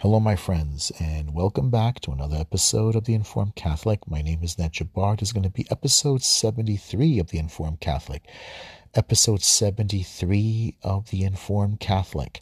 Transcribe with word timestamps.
Hello, 0.00 0.18
my 0.18 0.34
friends, 0.34 0.90
and 0.98 1.34
welcome 1.34 1.68
back 1.68 2.00
to 2.00 2.10
another 2.10 2.38
episode 2.38 2.96
of 2.96 3.04
The 3.04 3.12
Informed 3.12 3.54
Catholic. 3.54 4.08
My 4.08 4.22
name 4.22 4.42
is 4.42 4.58
Ned 4.58 4.72
Jabbar. 4.72 5.12
It 5.12 5.20
is 5.20 5.34
going 5.34 5.42
to 5.42 5.50
be 5.50 5.70
episode 5.70 6.22
73 6.22 7.18
of 7.18 7.28
The 7.28 7.36
Informed 7.36 7.80
Catholic. 7.80 8.26
Episode 8.94 9.42
73 9.42 10.76
of 10.82 11.10
The 11.10 11.22
Informed 11.22 11.80
Catholic. 11.80 12.40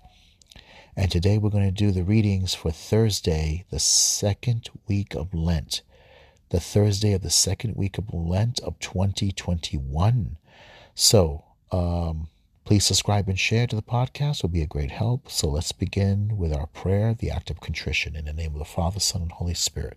And 0.94 1.10
today 1.10 1.36
we're 1.36 1.50
going 1.50 1.64
to 1.64 1.72
do 1.72 1.90
the 1.90 2.04
readings 2.04 2.54
for 2.54 2.70
Thursday, 2.70 3.64
the 3.70 3.80
second 3.80 4.70
week 4.86 5.16
of 5.16 5.34
Lent. 5.34 5.82
The 6.50 6.60
Thursday 6.60 7.12
of 7.12 7.22
the 7.22 7.28
second 7.28 7.74
week 7.74 7.98
of 7.98 8.14
Lent 8.14 8.60
of 8.60 8.78
2021. 8.78 10.36
So, 10.94 11.44
um, 11.72 12.28
Please 12.68 12.84
subscribe 12.84 13.30
and 13.30 13.38
share 13.38 13.66
to 13.66 13.74
the 13.74 13.80
podcast 13.80 14.42
will 14.42 14.50
be 14.50 14.60
a 14.60 14.66
great 14.66 14.90
help. 14.90 15.30
So 15.30 15.48
let's 15.48 15.72
begin 15.72 16.36
with 16.36 16.52
our 16.52 16.66
prayer, 16.66 17.14
the 17.14 17.30
act 17.30 17.48
of 17.48 17.62
contrition, 17.62 18.14
in 18.14 18.26
the 18.26 18.32
name 18.34 18.52
of 18.52 18.58
the 18.58 18.66
Father, 18.66 19.00
Son, 19.00 19.22
and 19.22 19.32
Holy 19.32 19.54
Spirit. 19.54 19.96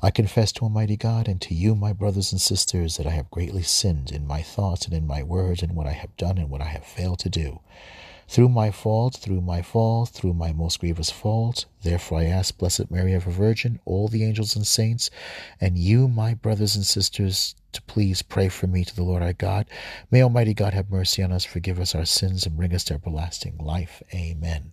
I 0.00 0.12
confess 0.12 0.52
to 0.52 0.60
Almighty 0.60 0.96
God 0.96 1.26
and 1.26 1.40
to 1.40 1.52
you, 1.52 1.74
my 1.74 1.92
brothers 1.92 2.30
and 2.30 2.40
sisters, 2.40 2.96
that 2.96 3.08
I 3.08 3.10
have 3.10 3.28
greatly 3.28 3.64
sinned 3.64 4.12
in 4.12 4.24
my 4.24 4.40
thoughts 4.40 4.84
and 4.84 4.94
in 4.94 5.04
my 5.04 5.20
words 5.20 5.64
and 5.64 5.74
what 5.74 5.88
I 5.88 5.94
have 5.94 6.16
done 6.16 6.38
and 6.38 6.48
what 6.48 6.60
I 6.60 6.66
have 6.66 6.84
failed 6.84 7.18
to 7.18 7.28
do. 7.28 7.58
Through 8.28 8.50
my 8.50 8.70
fault, 8.70 9.16
through 9.16 9.40
my 9.40 9.62
fault, 9.62 10.10
through 10.10 10.34
my 10.34 10.52
most 10.52 10.80
grievous 10.80 11.10
fault, 11.10 11.64
therefore 11.82 12.18
I 12.18 12.24
ask 12.24 12.58
Blessed 12.58 12.90
Mary, 12.90 13.14
ever 13.14 13.30
Virgin, 13.30 13.80
all 13.86 14.06
the 14.06 14.22
angels 14.22 14.54
and 14.54 14.66
saints, 14.66 15.10
and 15.62 15.78
you, 15.78 16.08
my 16.08 16.34
brothers 16.34 16.76
and 16.76 16.84
sisters, 16.84 17.54
to 17.72 17.80
please 17.80 18.20
pray 18.20 18.50
for 18.50 18.66
me 18.66 18.84
to 18.84 18.94
the 18.94 19.02
Lord 19.02 19.22
our 19.22 19.32
God. 19.32 19.66
May 20.10 20.22
Almighty 20.22 20.52
God 20.52 20.74
have 20.74 20.90
mercy 20.90 21.22
on 21.22 21.32
us, 21.32 21.46
forgive 21.46 21.80
us 21.80 21.94
our 21.94 22.04
sins, 22.04 22.44
and 22.44 22.54
bring 22.54 22.74
us 22.74 22.84
to 22.84 22.94
everlasting 22.94 23.56
life. 23.56 24.02
Amen. 24.14 24.72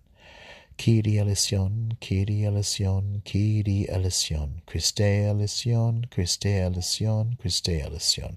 Kyrie 0.76 1.18
eleison, 1.18 1.96
Kyrie 1.98 2.44
eleison, 2.44 3.22
Kyrie 3.24 3.86
eleison, 3.88 4.60
Christe 4.66 5.00
eleison, 5.00 6.04
Christe 6.10 6.44
eleison, 6.44 7.38
Christe 7.40 7.70
eleison, 7.70 8.36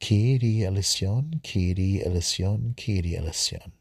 Kyrie 0.00 0.64
eleison, 0.64 1.40
Kyrie 1.42 2.00
eleison, 2.06 2.74
Kyrie 2.76 3.16
eleison. 3.16 3.72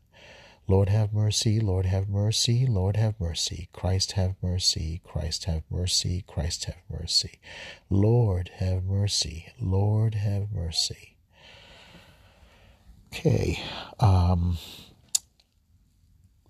Lord 0.72 0.88
have 0.88 1.11
mercy, 1.11 1.59
Lord 1.59 1.86
have 1.86 2.08
mercy, 2.08 2.66
Lord 2.66 2.95
have 2.95 3.19
mercy. 3.19 3.67
Christ 3.73 4.14
have 4.14 4.36
mercy, 4.41 5.02
Christ 5.03 5.44
have 5.44 5.63
mercy, 5.69 6.23
Christ 6.25 6.63
have 6.63 6.78
mercy. 6.89 7.41
Lord 7.89 8.52
have 8.55 8.86
mercy, 8.86 9.52
Lord 9.59 10.16
have 10.16 10.50
mercy. 10.53 11.17
Okay, 13.08 13.61
um, 14.00 14.59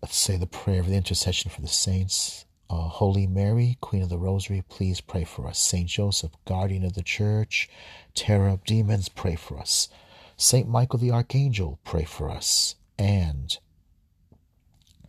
let's 0.03 0.17
say 0.17 0.37
the 0.37 0.45
prayer 0.45 0.81
of 0.81 0.85
the 0.85 0.97
intercession 0.97 1.49
for 1.49 1.61
the 1.61 1.67
saints. 1.67 2.45
Uh, 2.69 2.75
Holy 2.75 3.25
Mary, 3.25 3.79
Queen 3.81 4.03
of 4.03 4.09
the 4.09 4.19
Rosary, 4.19 4.63
please 4.69 5.01
pray 5.01 5.23
for 5.23 5.47
us. 5.47 5.57
Saint 5.57 5.89
Joseph, 5.89 6.33
guardian 6.45 6.85
of 6.85 6.93
the 6.93 7.01
Church, 7.01 7.71
terror 8.13 8.49
of 8.49 8.65
demons, 8.65 9.09
pray 9.09 9.35
for 9.35 9.57
us. 9.57 9.89
Saint 10.37 10.69
Michael 10.69 10.99
the 10.99 11.09
Archangel, 11.09 11.79
pray 11.83 12.03
for 12.03 12.29
us. 12.29 12.75
And 12.99 13.57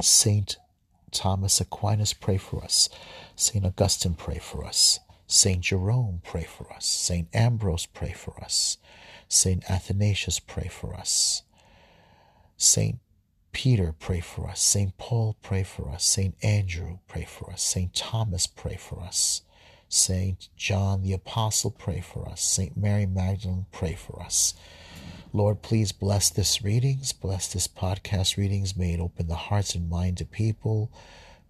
Saint 0.00 0.56
Thomas 1.10 1.60
Aquinas, 1.60 2.12
pray 2.12 2.38
for 2.38 2.64
us. 2.64 2.88
Saint 3.36 3.66
Augustine, 3.66 4.14
pray 4.14 4.38
for 4.38 4.64
us. 4.64 5.00
Saint 5.26 5.60
Jerome, 5.60 6.20
pray 6.24 6.44
for 6.44 6.72
us. 6.72 6.86
Saint 6.86 7.28
Ambrose, 7.34 7.86
pray 7.86 8.12
for 8.12 8.42
us. 8.42 8.78
Saint 9.28 9.64
Athanasius, 9.70 10.40
pray 10.40 10.68
for 10.68 10.94
us. 10.94 11.42
Saint 12.56 12.98
Peter, 13.52 13.94
pray 13.98 14.20
for 14.20 14.48
us. 14.48 14.60
Saint 14.60 14.96
Paul, 14.98 15.36
pray 15.42 15.62
for 15.62 15.88
us. 15.90 16.04
Saint 16.04 16.34
Andrew, 16.42 16.98
pray 17.08 17.24
for 17.24 17.50
us. 17.50 17.62
Saint 17.62 17.94
Thomas, 17.94 18.46
pray 18.46 18.76
for 18.76 19.00
us. 19.00 19.42
Saint 19.88 20.48
John 20.56 21.02
the 21.02 21.12
Apostle, 21.12 21.70
pray 21.70 22.00
for 22.00 22.26
us. 22.28 22.40
Saint 22.40 22.76
Mary 22.76 23.04
Magdalene, 23.04 23.66
pray 23.72 23.94
for 23.94 24.22
us. 24.22 24.54
Lord, 25.34 25.62
please 25.62 25.92
bless 25.92 26.28
this 26.28 26.62
readings, 26.62 27.12
bless 27.12 27.50
this 27.50 27.66
podcast 27.66 28.36
readings. 28.36 28.76
May 28.76 28.92
it 28.92 29.00
open 29.00 29.28
the 29.28 29.34
hearts 29.34 29.74
and 29.74 29.88
minds 29.88 30.20
of 30.20 30.30
people 30.30 30.92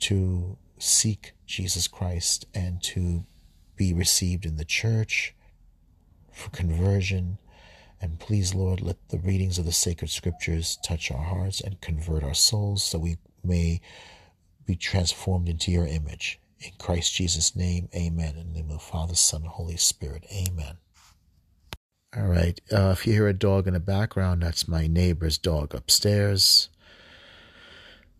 to 0.00 0.56
seek 0.78 1.32
Jesus 1.47 1.88
Christ 1.88 2.47
and 2.54 2.81
to 2.84 3.25
be 3.75 3.92
received 3.92 4.47
in 4.47 4.56
the 4.56 4.65
church 4.65 5.34
for 6.31 6.50
conversion. 6.50 7.38
And 8.00 8.21
please, 8.21 8.54
Lord, 8.54 8.81
let 8.81 9.09
the 9.09 9.19
readings 9.19 9.59
of 9.59 9.65
the 9.65 9.72
sacred 9.72 10.10
scriptures 10.10 10.78
touch 10.84 11.10
our 11.10 11.25
hearts 11.25 11.60
and 11.60 11.81
convert 11.81 12.22
our 12.22 12.34
souls 12.34 12.84
so 12.84 13.00
we 13.00 13.16
may 13.42 13.81
be 14.65 14.76
transformed 14.76 15.48
into 15.48 15.72
your 15.72 15.87
image. 15.88 16.38
In 16.60 16.71
Christ 16.78 17.15
Jesus' 17.15 17.56
name, 17.56 17.88
amen. 17.97 18.37
In 18.37 18.53
the 18.53 18.60
name 18.60 18.71
of 18.71 18.75
the 18.75 18.78
Father, 18.78 19.16
Son, 19.16 19.42
and 19.42 19.50
Holy 19.50 19.76
Spirit, 19.76 20.25
amen. 20.32 20.76
All 22.14 22.26
right. 22.26 22.60
Uh, 22.70 22.90
if 22.90 23.06
you 23.06 23.14
hear 23.14 23.26
a 23.28 23.32
dog 23.32 23.66
in 23.66 23.72
the 23.72 23.80
background, 23.80 24.42
that's 24.42 24.68
my 24.68 24.86
neighbor's 24.86 25.38
dog 25.38 25.74
upstairs. 25.74 26.68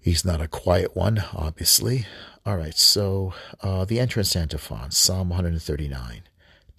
He's 0.01 0.25
not 0.25 0.41
a 0.41 0.49
quiet 0.49 0.97
one, 0.97 1.23
obviously. 1.35 2.07
All 2.47 2.57
right. 2.57 2.75
So 2.75 3.35
uh, 3.61 3.85
the 3.85 4.01
entrance 4.01 4.35
antiphon, 4.35 4.93
Psalm 4.93 5.29
139. 5.29 6.23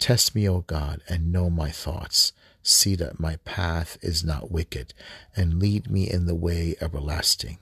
Test 0.00 0.34
me, 0.34 0.48
O 0.48 0.62
God, 0.62 1.02
and 1.08 1.30
know 1.30 1.48
my 1.48 1.70
thoughts. 1.70 2.32
See 2.64 2.96
that 2.96 3.20
my 3.20 3.36
path 3.44 3.96
is 4.02 4.24
not 4.24 4.50
wicked, 4.50 4.92
and 5.36 5.60
lead 5.60 5.88
me 5.88 6.10
in 6.10 6.26
the 6.26 6.34
way 6.34 6.74
everlasting. 6.80 7.58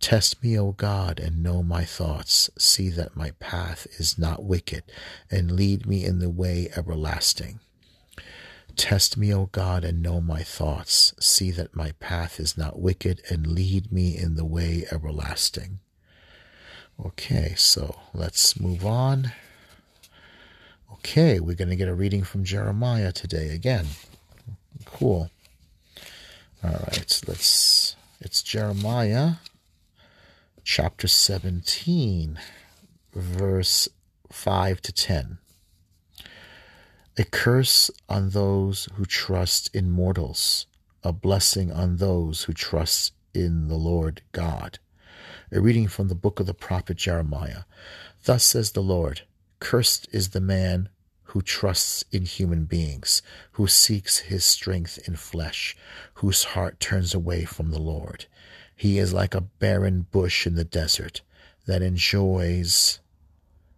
Test 0.00 0.42
me, 0.42 0.58
O 0.58 0.72
God, 0.72 1.20
and 1.20 1.44
know 1.44 1.62
my 1.62 1.84
thoughts. 1.84 2.50
See 2.58 2.88
that 2.90 3.14
my 3.16 3.30
path 3.38 3.86
is 4.00 4.18
not 4.18 4.42
wicked, 4.42 4.82
and 5.30 5.52
lead 5.52 5.86
me 5.86 6.04
in 6.04 6.18
the 6.18 6.28
way 6.28 6.70
everlasting. 6.74 7.60
Test 8.76 9.16
me, 9.16 9.32
O 9.32 9.46
God, 9.46 9.84
and 9.84 10.02
know 10.02 10.20
my 10.20 10.42
thoughts. 10.42 11.14
See 11.20 11.50
that 11.52 11.76
my 11.76 11.92
path 12.00 12.40
is 12.40 12.58
not 12.58 12.78
wicked, 12.78 13.22
and 13.30 13.46
lead 13.46 13.92
me 13.92 14.16
in 14.16 14.34
the 14.34 14.44
way 14.44 14.86
everlasting. 14.90 15.78
Okay, 17.04 17.54
so 17.56 18.00
let's 18.12 18.58
move 18.58 18.84
on. 18.84 19.32
Okay, 20.92 21.40
we're 21.40 21.56
going 21.56 21.70
to 21.70 21.76
get 21.76 21.88
a 21.88 21.94
reading 21.94 22.24
from 22.24 22.44
Jeremiah 22.44 23.12
today 23.12 23.50
again. 23.50 23.86
Cool. 24.84 25.30
All 26.62 26.70
right, 26.70 27.20
let's. 27.26 27.96
It's 28.20 28.42
Jeremiah 28.42 29.34
chapter 30.62 31.06
17, 31.06 32.38
verse 33.12 33.88
5 34.32 34.80
to 34.80 34.92
10. 34.92 35.38
A 37.16 37.22
curse 37.22 37.92
on 38.08 38.30
those 38.30 38.88
who 38.94 39.04
trust 39.04 39.72
in 39.72 39.88
mortals, 39.88 40.66
a 41.04 41.12
blessing 41.12 41.70
on 41.70 41.98
those 41.98 42.42
who 42.42 42.52
trust 42.52 43.12
in 43.32 43.68
the 43.68 43.76
Lord 43.76 44.22
God. 44.32 44.80
A 45.52 45.60
reading 45.60 45.86
from 45.86 46.08
the 46.08 46.16
book 46.16 46.40
of 46.40 46.46
the 46.46 46.54
prophet 46.54 46.96
Jeremiah. 46.96 47.62
Thus 48.24 48.42
says 48.42 48.72
the 48.72 48.82
Lord 48.82 49.20
Cursed 49.60 50.08
is 50.10 50.30
the 50.30 50.40
man 50.40 50.88
who 51.22 51.40
trusts 51.40 52.04
in 52.10 52.24
human 52.24 52.64
beings, 52.64 53.22
who 53.52 53.68
seeks 53.68 54.18
his 54.18 54.44
strength 54.44 54.98
in 55.06 55.14
flesh, 55.14 55.76
whose 56.14 56.42
heart 56.42 56.80
turns 56.80 57.14
away 57.14 57.44
from 57.44 57.70
the 57.70 57.78
Lord. 57.78 58.26
He 58.74 58.98
is 58.98 59.12
like 59.12 59.36
a 59.36 59.40
barren 59.40 60.06
bush 60.10 60.48
in 60.48 60.56
the 60.56 60.64
desert 60.64 61.22
that 61.66 61.80
enjoys 61.80 62.98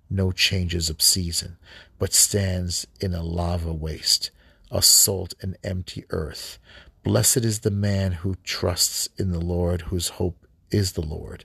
no 0.09 0.33
changes 0.33 0.89
of 0.89 1.03
season, 1.03 1.56
but 1.99 2.12
stands 2.12 2.87
in 3.00 3.15
a 3.15 3.22
lava 3.22 3.72
waste, 3.72 4.31
a 4.71 4.83
salt 4.83 5.34
and 5.41 5.56
empty 5.65 6.05
earth. 6.11 6.59
Blessed 7.03 7.39
is 7.39 7.61
the 7.61 7.71
man 7.71 8.12
who 8.12 8.37
trusts 8.43 9.09
in 9.17 9.31
the 9.31 9.41
Lord, 9.41 9.83
whose 9.83 10.09
hope 10.11 10.47
is 10.71 10.93
the 10.93 11.06
Lord. 11.06 11.44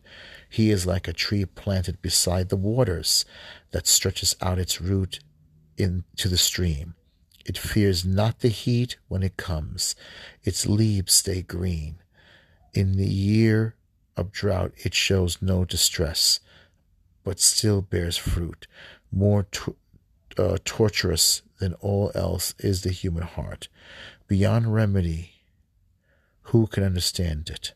He 0.50 0.72
is 0.72 0.86
like 0.86 1.08
a 1.08 1.14
tree 1.14 1.46
planted 1.46 2.02
beside 2.02 2.50
the 2.50 2.56
waters 2.56 3.26
that 3.72 3.88
stretches 3.88 4.36
out 4.42 4.60
its 4.60 4.82
root 4.82 5.20
into 5.78 6.28
the 6.28 6.38
stream. 6.38 6.96
It 7.46 7.58
fears 7.58 8.06
not 8.06 8.40
the 8.40 8.50
heat 8.50 8.98
when 9.08 9.24
it 9.24 9.38
comes. 9.38 9.96
Its 10.44 10.66
leaves 10.68 11.14
stay 11.14 11.42
green. 11.42 11.98
In 12.74 12.98
the 12.98 13.08
year 13.08 13.76
of 14.16 14.32
drought, 14.32 14.74
it 14.78 14.94
shows 14.94 15.42
no 15.42 15.66
distress 15.66 16.40
but 17.24 17.40
still 17.40 17.82
bears 17.82 18.18
fruit. 18.18 18.68
More 19.12 19.44
to, 19.52 19.76
uh, 20.38 20.58
torturous 20.64 21.42
than 21.60 21.74
all 21.76 22.12
else 22.16 22.56
is 22.60 22.82
the 22.82 22.92
human 22.92 23.24
heart. 23.24 23.68
Beyond 24.28 24.74
remedy, 24.74 25.34
who 26.44 26.68
can 26.68 26.84
understand 26.84 27.50
it? 27.50 27.74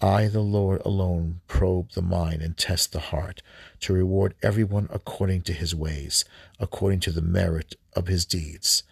I, 0.00 0.26
the 0.26 0.40
Lord 0.40 0.82
alone, 0.84 1.40
probe 1.46 1.92
the 1.92 2.02
mind 2.02 2.42
and 2.42 2.56
test 2.56 2.92
the 2.92 2.98
heart, 2.98 3.40
to 3.80 3.92
reward 3.92 4.34
everyone 4.42 4.88
according 4.90 5.42
to 5.42 5.52
his 5.52 5.74
ways, 5.74 6.24
according 6.58 7.00
to 7.00 7.12
the 7.12 7.22
merit 7.22 7.76
of 7.94 8.08
his 8.08 8.24
deeds. 8.24 8.82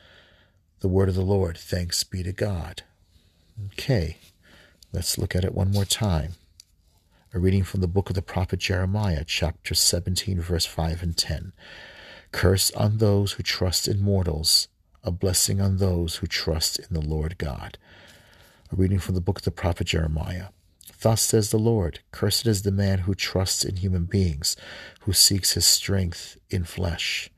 The 0.81 0.89
word 0.89 1.09
of 1.09 1.17
the 1.17 1.23
Lord, 1.23 1.59
thanks 1.59 2.05
be 2.05 2.23
to 2.23 2.33
God. 2.33 2.83
Okay, 3.73 4.19
let's 4.93 5.19
look 5.19 5.35
at 5.35 5.45
it 5.45 5.55
one 5.55 5.73
more 5.73 5.85
time. 5.85 6.35
A 7.33 7.39
reading 7.39 7.63
from 7.63 7.81
the 7.81 7.87
book 7.87 8.11
of 8.11 8.17
the 8.17 8.23
prophet 8.23 8.59
Jeremiah, 8.59 9.23
chapter 9.25 9.73
17, 9.73 10.41
verse 10.41 10.67
5 10.67 11.01
and 11.01 11.17
10. 11.17 11.53
Curse 12.33 12.73
on 12.73 12.99
those 12.99 13.33
who 13.33 13.45
trust 13.45 13.87
in 13.87 14.03
mortals, 14.03 14.67
a 15.05 15.13
blessing 15.13 15.61
on 15.61 15.77
those 15.77 16.17
who 16.17 16.27
trust 16.27 16.81
in 16.81 16.87
the 16.91 17.01
Lord 17.01 17.39
God. 17.39 17.79
A 18.73 18.75
reading 18.75 18.99
from 18.99 19.15
the 19.15 19.21
book 19.21 19.39
of 19.39 19.45
the 19.45 19.53
prophet 19.53 19.87
Jeremiah. 19.87 20.47
Thus 21.03 21.23
says 21.23 21.53
the 21.53 21.57
Lord 21.57 22.01
Cursed 22.11 22.49
is 22.49 22.63
the 22.63 22.73
man 22.73 23.01
who 23.01 23.15
trusts 23.15 23.65
in 23.65 23.77
human 23.77 24.07
beings, 24.07 24.57
who 25.03 25.13
seeks 25.13 25.53
his 25.53 25.67
strength 25.67 26.37
in 26.51 26.65
flesh, 26.65 27.31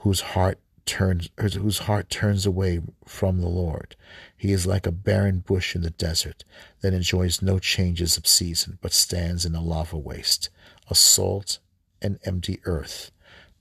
whose 0.00 0.20
heart 0.20 0.58
turns 0.84 1.30
whose 1.38 1.78
heart 1.78 2.10
turns 2.10 2.44
away 2.44 2.82
from 3.06 3.40
the 3.40 3.48
Lord. 3.48 3.96
He 4.44 4.52
is 4.52 4.66
like 4.66 4.86
a 4.86 4.92
barren 4.92 5.38
bush 5.38 5.74
in 5.74 5.80
the 5.80 5.88
desert 5.88 6.44
that 6.82 6.92
enjoys 6.92 7.40
no 7.40 7.58
changes 7.58 8.18
of 8.18 8.26
season, 8.26 8.78
but 8.82 8.92
stands 8.92 9.46
in 9.46 9.54
a 9.54 9.62
lava 9.62 9.96
waste, 9.96 10.50
a 10.90 10.94
salt 10.94 11.60
and 12.02 12.18
empty 12.24 12.60
earth. 12.64 13.10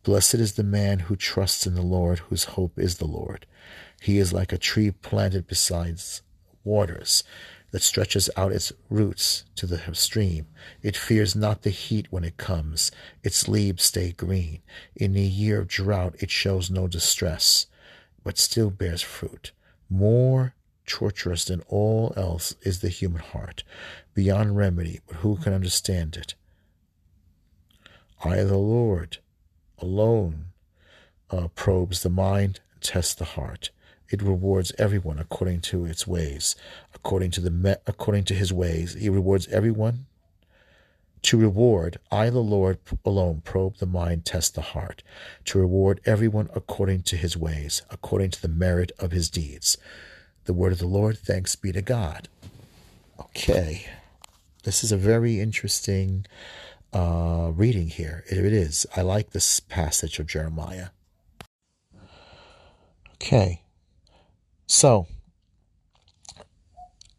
Blessed 0.04 0.34
is 0.34 0.56
the 0.56 0.64
man 0.66 1.00
who 1.00 1.16
trusts 1.16 1.66
in 1.66 1.76
the 1.76 1.82
Lord, 1.82 2.20
whose 2.20 2.44
hope 2.60 2.78
is 2.78 2.98
the 2.98 3.08
Lord. 3.08 3.46
He 4.02 4.18
is 4.18 4.34
like 4.34 4.52
a 4.52 4.58
tree 4.58 4.92
planted 4.92 5.48
beside 5.48 6.02
waters 6.66 7.24
that 7.72 7.82
stretches 7.82 8.30
out 8.36 8.52
its 8.52 8.74
roots 8.90 9.46
to 9.56 9.66
the 9.66 9.80
stream. 9.96 10.48
It 10.82 10.98
fears 10.98 11.34
not 11.34 11.62
the 11.62 11.70
heat 11.70 12.08
when 12.10 12.26
it 12.26 12.36
comes. 12.36 12.92
Its 13.24 13.48
leaves 13.48 13.84
stay 13.86 14.12
green. 14.12 14.60
In 14.98 15.16
a 15.16 15.22
year 15.22 15.62
of 15.62 15.70
drought, 15.70 16.16
it 16.20 16.30
shows 16.30 16.70
no 16.70 16.90
distress, 16.90 17.68
but 18.22 18.38
still 18.38 18.70
bears 18.70 19.02
fruit. 19.02 19.54
More 19.90 20.56
torturous 20.86 21.46
than 21.46 21.62
all 21.68 22.14
else 22.16 22.56
is 22.62 22.80
the 22.80 22.90
human 22.90 23.22
heart, 23.22 23.64
beyond 24.14 24.58
remedy, 24.58 25.00
but 25.08 25.18
who 25.18 25.38
can 25.38 25.54
understand 25.54 26.16
it? 26.16 26.36
I, 28.24 28.44
the 28.44 28.58
Lord, 28.58 29.18
alone 29.80 30.46
uh, 31.30 31.48
probes 31.50 32.04
the 32.04 32.10
mind 32.10 32.62
and 32.74 32.82
tests 32.82 33.14
the 33.14 33.26
heart. 33.26 33.70
It 34.10 34.22
rewards 34.22 34.72
everyone 34.78 35.20
according 35.20 35.62
to 35.62 35.86
its 35.86 36.06
ways, 36.06 36.56
according 36.94 37.32
to 37.32 37.42
the 37.42 37.80
according 37.88 38.26
to 38.26 38.34
his 38.34 38.54
ways. 38.54 38.94
He 38.94 39.10
rewards 39.10 39.48
everyone. 39.48 40.06
To 41.24 41.38
reward, 41.38 42.00
I, 42.12 42.30
the 42.30 42.40
Lord 42.40 42.80
alone, 43.06 43.42
probe 43.46 43.78
the 43.78 43.86
mind, 43.86 44.26
test 44.26 44.56
the 44.56 44.62
heart. 44.62 45.04
To 45.46 45.60
reward 45.60 46.02
everyone 46.06 46.50
according 46.54 47.04
to 47.04 47.16
his 47.16 47.38
ways, 47.38 47.82
according 47.90 48.32
to 48.32 48.42
the 48.42 48.50
merit 48.50 48.92
of 49.00 49.12
his 49.12 49.30
deeds. 49.30 49.78
The 50.46 50.54
word 50.54 50.74
of 50.74 50.80
the 50.80 50.88
Lord. 50.88 51.18
Thanks 51.18 51.56
be 51.56 51.72
to 51.72 51.82
God. 51.82 52.28
Okay, 53.20 53.88
this 54.64 54.84
is 54.84 54.92
a 54.92 54.98
very 54.98 55.40
interesting 55.40 56.26
uh, 56.92 57.52
reading 57.54 57.88
here. 57.88 58.24
It, 58.30 58.40
it 58.40 58.54
is. 58.54 58.86
I 58.96 59.02
like 59.02 59.32
this 59.32 59.60
passage 59.60 60.20
of 60.20 60.28
Jeremiah. 60.28 60.88
Okay, 63.16 63.64
so, 64.68 65.08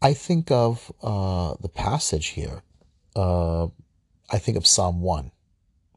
I 0.01 0.13
think 0.13 0.51
of 0.51 0.91
uh, 1.01 1.55
the 1.61 1.69
passage 1.69 2.27
here. 2.27 2.63
Uh, 3.15 3.67
I 4.29 4.39
think 4.39 4.57
of 4.57 4.67
Psalm 4.67 5.01
1. 5.01 5.31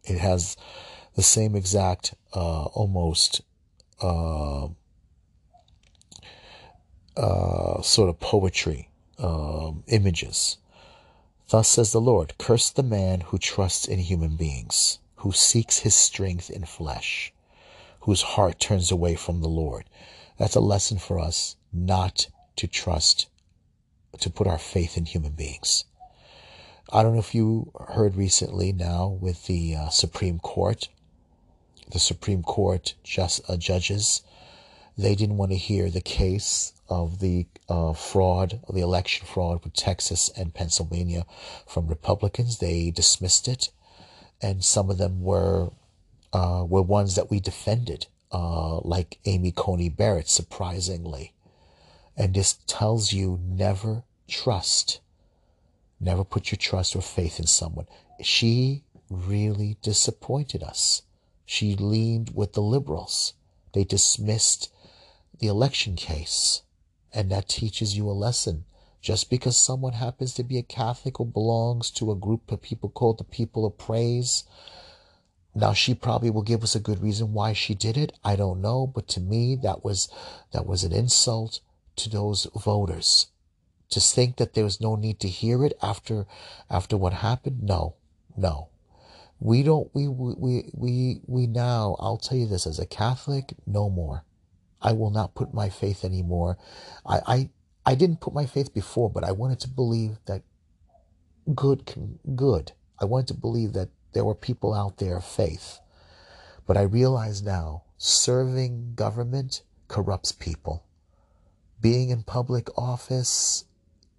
It 0.05 0.19
has 0.19 0.57
the 1.17 1.23
same 1.23 1.57
exact, 1.57 2.15
uh, 2.35 2.67
almost 2.67 3.43
uh, 7.19 7.83
sort 7.83 8.09
of 8.09 8.21
poetry 8.21 8.89
um, 9.19 9.83
images. 9.89 10.59
Thus 11.51 11.69
says 11.69 11.93
the 11.93 12.01
Lord 12.01 12.35
Curse 12.39 12.71
the 12.71 12.83
man 12.83 13.23
who 13.23 13.39
trusts 13.39 13.87
in 13.87 13.99
human 13.99 14.37
beings, 14.37 14.99
who 15.17 15.33
seeks 15.33 15.79
his 15.81 15.95
strength 15.95 16.49
in 16.49 16.65
flesh, 16.65 17.33
whose 18.01 18.23
heart 18.23 18.61
turns 18.61 18.91
away 18.91 19.17
from 19.17 19.41
the 19.41 19.49
Lord. 19.49 19.85
That's 20.39 20.55
a 20.55 20.61
lesson 20.61 20.99
for 20.99 21.19
us 21.19 21.57
not 21.73 22.29
to 22.57 22.69
trust, 22.69 23.27
to 24.21 24.31
put 24.31 24.47
our 24.47 24.59
faith 24.59 24.97
in 24.97 25.05
human 25.05 25.33
beings. 25.33 25.85
I 26.93 27.03
don't 27.03 27.15
know 27.15 27.21
if 27.21 27.35
you 27.35 27.73
heard 27.89 28.15
recently 28.15 28.73
now 28.73 29.19
with 29.21 29.47
the 29.47 29.75
uh, 29.75 29.89
Supreme 29.89 30.39
Court, 30.39 30.89
the 31.91 31.99
Supreme 31.99 32.43
Court 32.43 32.95
just 33.03 33.49
uh, 33.51 33.57
judges, 33.57 34.23
they 34.99 35.15
didn't 35.15 35.37
want 35.37 35.53
to 35.53 35.57
hear 35.57 35.89
the 35.89 36.01
case 36.01 36.73
of 36.89 37.21
the 37.21 37.47
uh, 37.69 37.93
fraud, 37.93 38.61
the 38.69 38.81
election 38.81 39.27
fraud 39.27 39.63
with 39.63 39.73
Texas 39.75 40.29
and 40.37 40.53
Pennsylvania 40.53 41.25
from 41.69 41.87
Republicans. 41.87 42.59
They 42.59 42.91
dismissed 42.91 43.47
it, 43.47 43.71
and 44.43 44.65
some 44.65 44.91
of 44.91 44.99
them 44.99 45.23
were 45.23 45.71
uh, 46.33 46.65
were 46.69 46.83
ones 46.83 47.15
that 47.15 47.31
we 47.31 47.39
defended 47.39 48.07
uh, 48.33 48.81
like 48.81 49.19
Amy 49.25 49.53
Coney 49.53 49.89
Barrett, 49.89 50.29
surprisingly. 50.29 51.33
And 52.17 52.35
this 52.35 52.59
tells 52.67 53.13
you 53.13 53.39
never 53.43 54.03
trust, 54.27 55.01
never 56.01 56.25
put 56.25 56.51
your 56.51 56.59
trust 56.59 56.97
or 56.97 57.03
faith 57.03 57.39
in 57.39 57.47
someone. 57.47 57.87
She 58.21 58.83
really 59.09 59.77
disappointed 59.81 60.65
us. 60.65 61.03
She 61.47 61.77
leaned 61.77 62.33
with 62.35 62.55
the 62.55 62.61
liberals. 62.61 63.35
They 63.73 63.85
dismissed 63.85 64.73
the 65.39 65.47
election 65.47 65.97
case. 65.97 66.63
And 67.13 67.31
that 67.31 67.49
teaches 67.49 67.97
you 67.97 68.09
a 68.09 68.13
lesson. 68.13 68.65
Just 69.01 69.31
because 69.31 69.57
someone 69.57 69.95
happens 69.95 70.35
to 70.35 70.43
be 70.43 70.59
a 70.59 70.63
Catholic 70.63 71.21
or 71.21 71.27
belongs 71.27 71.91
to 71.93 72.11
a 72.11 72.17
group 72.17 72.51
of 72.51 72.61
people 72.61 72.89
called 72.89 73.19
the 73.19 73.25
People 73.25 73.65
of 73.65 73.79
Praise, 73.79 74.45
now 75.55 75.73
she 75.73 75.95
probably 75.95 76.31
will 76.31 76.43
give 76.43 76.63
us 76.63 76.75
a 76.75 76.81
good 76.81 77.03
reason 77.03 77.33
why 77.33 77.53
she 77.53 77.75
did 77.75 77.97
it. 77.97 78.13
I 78.25 78.37
don't 78.37 78.61
know, 78.61 78.87
but 78.87 79.09
to 79.09 79.21
me 79.21 79.57
that 79.63 79.85
was 79.85 80.09
that 80.53 80.67
was 80.67 80.85
an 80.85 80.93
insult 80.93 81.61
to 81.97 82.09
those 82.09 82.47
voters. 82.55 83.29
To 83.91 84.01
think 84.01 84.37
that 84.37 84.55
there 84.55 84.65
was 84.65 84.81
no 84.81 84.95
need 84.95 85.19
to 85.21 85.29
hear 85.29 85.65
it 85.65 85.73
after 85.83 86.27
after 86.69 86.97
what 86.97 87.15
happened? 87.15 87.63
No, 87.63 87.95
no. 88.37 88.69
We 89.41 89.63
don't 89.63 89.93
we 89.95 90.07
we 90.07 90.71
we 90.75 91.21
we 91.27 91.47
now 91.47 91.97
I'll 91.99 92.19
tell 92.19 92.39
you 92.39 92.47
this 92.47 92.67
as 92.67 92.79
a 92.79 92.87
Catholic, 92.87 93.55
no 93.67 93.89
more. 93.89 94.25
I 94.81 94.93
will 94.93 95.11
not 95.11 95.35
put 95.35 95.53
my 95.53 95.69
faith 95.69 96.05
anymore. 96.05 96.57
I 97.07 97.21
I 97.27 97.51
I 97.87 97.95
didn't 97.95 98.21
put 98.21 98.35
my 98.35 98.47
faith 98.47 98.75
before, 98.75 99.11
but 99.11 99.25
I 99.25 99.33
wanted 99.33 99.61
to 99.61 99.69
believe 99.69 100.19
that 100.27 100.43
good 101.55 101.87
can 101.87 102.19
good. 102.37 102.73
I 103.01 103.05
wanted 103.05 103.29
to 103.29 103.35
believe 103.35 103.73
that 103.73 103.89
there 104.13 104.25
were 104.25 104.35
people 104.35 104.75
out 104.75 104.99
there 104.99 105.17
of 105.17 105.25
faith. 105.25 105.81
But 106.67 106.77
I 106.77 106.83
realize 106.83 107.43
now 107.43 107.85
serving 107.97 108.95
government 108.95 109.63
corrupts 109.89 110.33
people. 110.33 110.85
Being 111.81 112.11
in 112.11 112.23
public 112.25 112.69
office, 112.77 113.65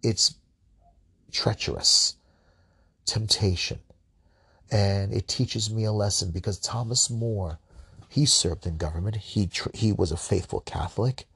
it's 0.02 0.36
treacherous, 1.32 2.16
temptation. 3.06 3.80
And 4.72 5.14
it 5.14 5.28
teaches 5.28 5.70
me 5.70 5.84
a 5.84 5.92
lesson 5.92 6.32
because 6.32 6.60
Thomas 6.60 7.10
More, 7.10 7.60
he 8.10 8.26
served 8.26 8.66
in 8.66 8.78
government. 8.78 9.16
He, 9.18 9.50
he 9.74 9.94
was 9.94 10.12
a 10.12 10.18
faithful 10.18 10.62
Catholic. 10.62 11.28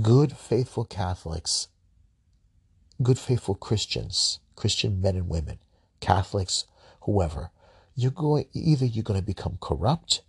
Good, 0.00 0.36
faithful 0.36 0.84
Catholics, 0.84 1.66
good, 3.02 3.18
faithful 3.18 3.56
Christians, 3.56 4.38
Christian 4.54 5.00
men 5.00 5.16
and 5.16 5.28
women, 5.28 5.58
Catholics, 6.00 6.66
whoever, 7.00 7.50
you're 7.96 8.12
going 8.12 8.44
either 8.52 8.86
you're 8.86 9.02
going 9.02 9.18
to 9.18 9.26
become 9.26 9.58
corrupt 9.60 10.22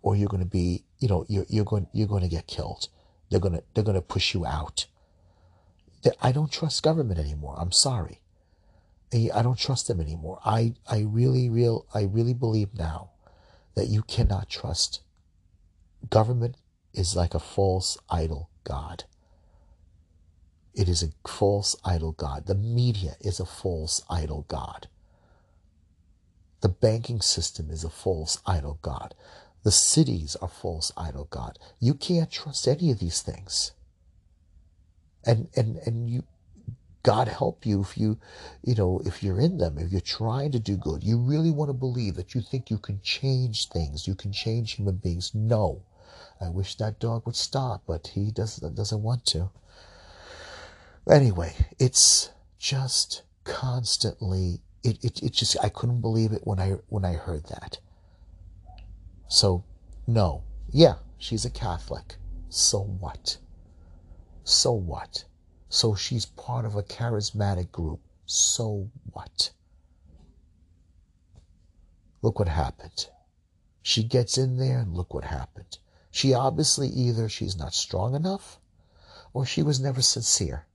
or 0.00 0.16
you're 0.16 0.30
going 0.30 0.42
to 0.42 0.48
be 0.48 0.84
you 0.98 1.08
know 1.08 1.26
you're, 1.28 1.44
you're 1.50 1.66
going 1.66 1.86
you're 1.92 2.08
going 2.08 2.22
to 2.22 2.28
get 2.28 2.46
killed. 2.46 2.88
They're 3.28 3.38
going 3.38 3.52
to 3.52 3.62
they're 3.74 3.84
going 3.84 3.96
to 3.96 4.00
push 4.00 4.32
you 4.32 4.46
out. 4.46 4.86
I 6.22 6.32
don't 6.32 6.50
trust 6.50 6.82
government 6.82 7.20
anymore. 7.20 7.56
I'm 7.58 7.72
sorry. 7.72 8.22
I 9.12 9.42
don't 9.42 9.58
trust 9.58 9.88
them 9.88 10.00
anymore. 10.00 10.40
I 10.42 10.72
i 10.88 11.00
really 11.00 11.50
real 11.50 11.84
i 11.92 12.04
really 12.04 12.32
believe 12.32 12.72
now 12.72 13.09
that 13.80 13.88
you 13.88 14.02
cannot 14.02 14.48
trust 14.48 15.00
government 16.08 16.56
is 16.92 17.16
like 17.16 17.34
a 17.34 17.40
false 17.40 17.98
idol 18.08 18.48
god 18.64 19.04
it 20.74 20.88
is 20.88 21.02
a 21.02 21.28
false 21.28 21.74
idol 21.84 22.12
god 22.12 22.46
the 22.46 22.54
media 22.54 23.16
is 23.20 23.40
a 23.40 23.46
false 23.46 24.02
idol 24.08 24.44
god 24.48 24.86
the 26.60 26.68
banking 26.68 27.20
system 27.20 27.70
is 27.70 27.84
a 27.84 27.90
false 27.90 28.38
idol 28.46 28.78
God. 28.82 29.14
The 29.62 29.70
cities 29.70 30.36
are 30.36 30.48
false 30.48 30.92
idol 30.96 31.26
God. 31.30 31.58
You 31.78 31.94
can't 31.94 32.30
trust 32.30 32.68
any 32.68 32.90
of 32.90 32.98
these 32.98 33.22
things. 33.22 33.72
And 35.24 35.48
and 35.56 35.76
and 35.86 36.08
you 36.08 36.24
God 37.02 37.28
help 37.28 37.64
you 37.64 37.80
if 37.80 37.96
you 37.96 38.18
you 38.62 38.74
know 38.74 39.00
if 39.04 39.22
you're 39.22 39.40
in 39.40 39.58
them, 39.58 39.78
if 39.78 39.90
you're 39.90 40.00
trying 40.00 40.52
to 40.52 40.58
do 40.58 40.76
good, 40.76 41.02
you 41.02 41.18
really 41.18 41.50
want 41.50 41.70
to 41.70 41.74
believe 41.74 42.14
that 42.16 42.34
you 42.34 42.42
think 42.42 42.70
you 42.70 42.78
can 42.78 43.00
change 43.02 43.68
things, 43.68 44.06
you 44.06 44.14
can 44.14 44.32
change 44.32 44.72
human 44.72 44.96
beings. 44.96 45.34
No. 45.34 45.82
I 46.40 46.48
wish 46.48 46.76
that 46.76 46.98
dog 46.98 47.26
would 47.26 47.36
stop, 47.36 47.82
but 47.86 48.08
he 48.08 48.30
doesn't 48.30 48.74
doesn't 48.74 49.02
want 49.02 49.24
to. 49.26 49.50
Anyway, 51.08 51.54
it's 51.78 52.30
just 52.58 53.22
constantly 53.44 54.60
it, 54.82 55.02
it, 55.04 55.22
it 55.22 55.32
just 55.32 55.56
I 55.62 55.68
couldn't 55.68 56.00
believe 56.00 56.32
it 56.32 56.42
when 56.44 56.58
I 56.58 56.76
when 56.88 57.04
I 57.04 57.14
heard 57.14 57.44
that. 57.46 57.78
So 59.28 59.64
no. 60.06 60.42
Yeah, 60.72 60.94
she's 61.18 61.44
a 61.44 61.50
Catholic. 61.50 62.16
So 62.48 62.80
what? 62.80 63.38
So 64.44 64.72
what? 64.72 65.24
So 65.70 65.94
she's 65.94 66.26
part 66.26 66.64
of 66.64 66.74
a 66.74 66.82
charismatic 66.82 67.70
group. 67.70 68.00
So 68.26 68.90
what? 69.12 69.52
Look 72.22 72.40
what 72.40 72.48
happened. 72.48 73.06
She 73.80 74.02
gets 74.02 74.36
in 74.36 74.58
there 74.58 74.80
and 74.80 74.94
look 74.94 75.14
what 75.14 75.24
happened. 75.24 75.78
She 76.10 76.34
obviously 76.34 76.88
either 76.88 77.28
she's 77.28 77.56
not 77.56 77.72
strong 77.72 78.16
enough 78.16 78.58
or 79.32 79.46
she 79.46 79.62
was 79.62 79.78
never 79.80 80.02
sincere. 80.02 80.66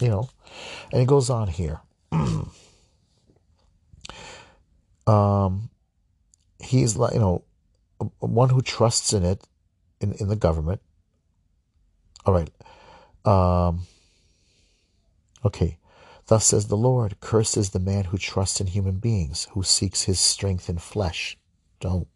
You 0.00 0.08
know, 0.08 0.30
and 0.90 1.02
it 1.02 1.06
goes 1.06 1.28
on 1.30 1.48
here. 1.48 1.80
um, 5.06 5.70
he's 6.58 6.96
like, 6.96 7.12
you 7.12 7.20
know, 7.20 7.44
one 8.18 8.48
who 8.48 8.62
trusts 8.62 9.12
in 9.12 9.22
it, 9.22 9.46
in, 10.00 10.12
in 10.14 10.28
the 10.28 10.36
government. 10.36 10.80
All 12.24 12.32
right. 12.34 12.50
Um, 13.26 13.86
okay. 15.44 15.78
Thus 16.28 16.46
says 16.46 16.66
the 16.66 16.76
Lord, 16.76 17.20
cursed 17.20 17.56
is 17.56 17.70
the 17.70 17.78
man 17.78 18.04
who 18.04 18.18
trusts 18.18 18.60
in 18.60 18.68
human 18.68 18.98
beings, 18.98 19.46
who 19.52 19.62
seeks 19.62 20.02
his 20.02 20.18
strength 20.18 20.68
in 20.68 20.78
flesh. 20.78 21.36
Don't, 21.78 22.08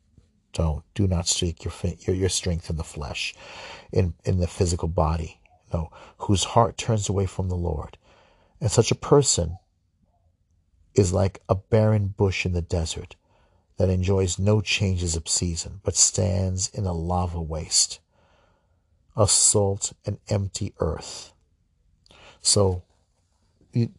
don't, 0.52 0.82
do 0.94 1.06
not 1.06 1.28
seek 1.28 1.64
your, 1.64 1.72
your, 2.00 2.16
your 2.16 2.28
strength 2.28 2.70
in 2.70 2.76
the 2.76 2.84
flesh, 2.84 3.34
in, 3.92 4.14
in 4.24 4.40
the 4.40 4.48
physical 4.48 4.88
body. 4.88 5.40
No, 5.72 5.90
whose 6.18 6.42
heart 6.42 6.76
turns 6.76 7.08
away 7.08 7.26
from 7.26 7.48
the 7.48 7.56
Lord. 7.56 7.96
And 8.60 8.70
such 8.70 8.90
a 8.90 8.96
person 8.96 9.58
is 10.94 11.12
like 11.12 11.40
a 11.48 11.54
barren 11.54 12.08
bush 12.08 12.44
in 12.44 12.52
the 12.52 12.62
desert 12.62 13.14
that 13.76 13.88
enjoys 13.88 14.38
no 14.38 14.60
changes 14.60 15.14
of 15.14 15.28
season, 15.28 15.80
but 15.84 15.94
stands 15.94 16.68
in 16.68 16.84
a 16.84 16.92
lava 16.92 17.40
waste, 17.40 18.00
a 19.20 19.28
salt 19.28 19.92
and 20.06 20.18
empty 20.28 20.72
earth. 20.80 21.34
So 22.40 22.82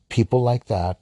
people 0.10 0.42
like 0.42 0.66
that 0.66 1.00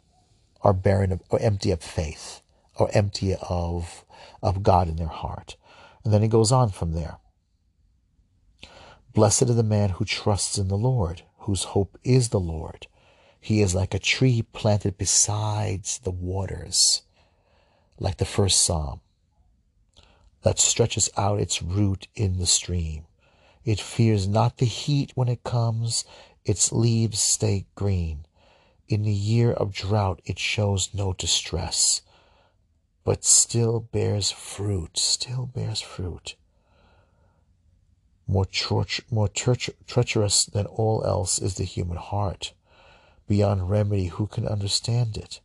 are 0.61 0.73
barren 0.73 1.13
of, 1.13 1.21
or 1.29 1.39
empty 1.39 1.71
of 1.71 1.81
faith 1.81 2.41
or 2.75 2.89
empty 2.93 3.33
of 3.35 4.03
of 4.43 4.61
God 4.61 4.89
in 4.89 4.97
their 4.97 5.07
heart. 5.07 5.55
And 6.03 6.13
then 6.13 6.21
he 6.21 6.27
goes 6.27 6.51
on 6.51 6.69
from 6.69 6.93
there. 6.93 7.17
Blessed 9.13 9.43
is 9.43 9.55
the 9.55 9.63
man 9.63 9.91
who 9.91 10.05
trusts 10.05 10.57
in 10.57 10.67
the 10.67 10.77
Lord, 10.77 11.23
whose 11.39 11.63
hope 11.63 11.97
is 12.03 12.29
the 12.29 12.39
Lord. 12.41 12.87
He 13.39 13.61
is 13.61 13.73
like 13.73 13.93
a 13.93 13.99
tree 13.99 14.41
planted 14.41 14.97
beside 14.97 15.85
the 16.03 16.11
waters, 16.11 17.03
like 17.99 18.17
the 18.17 18.25
first 18.25 18.65
psalm, 18.65 18.99
that 20.41 20.59
stretches 20.59 21.09
out 21.15 21.39
its 21.39 21.61
root 21.61 22.09
in 22.15 22.37
the 22.37 22.45
stream. 22.45 23.05
It 23.69 23.79
fears 23.79 24.27
not 24.27 24.57
the 24.57 24.65
heat 24.65 25.11
when 25.13 25.27
it 25.27 25.43
comes, 25.43 26.03
its 26.43 26.71
leaves 26.71 27.19
stay 27.19 27.67
green. 27.75 28.25
In 28.87 29.03
the 29.03 29.13
year 29.13 29.51
of 29.53 29.73
drought, 29.73 30.23
it 30.25 30.39
shows 30.39 30.91
no 30.91 31.13
distress, 31.13 32.01
but 33.03 33.23
still 33.23 33.79
bears 33.79 34.31
fruit, 34.31 34.97
still 34.97 35.45
bears 35.45 35.81
fruit. 35.81 36.35
More, 38.25 38.47
more 39.11 39.27
treacherous 39.27 40.45
than 40.45 40.65
all 40.65 41.05
else 41.05 41.37
is 41.37 41.53
the 41.53 41.63
human 41.63 41.97
heart 41.97 42.53
beyond 43.27 43.69
remedy, 43.69 44.07
who 44.07 44.25
can 44.25 44.47
understand 44.47 45.15
it? 45.15 45.41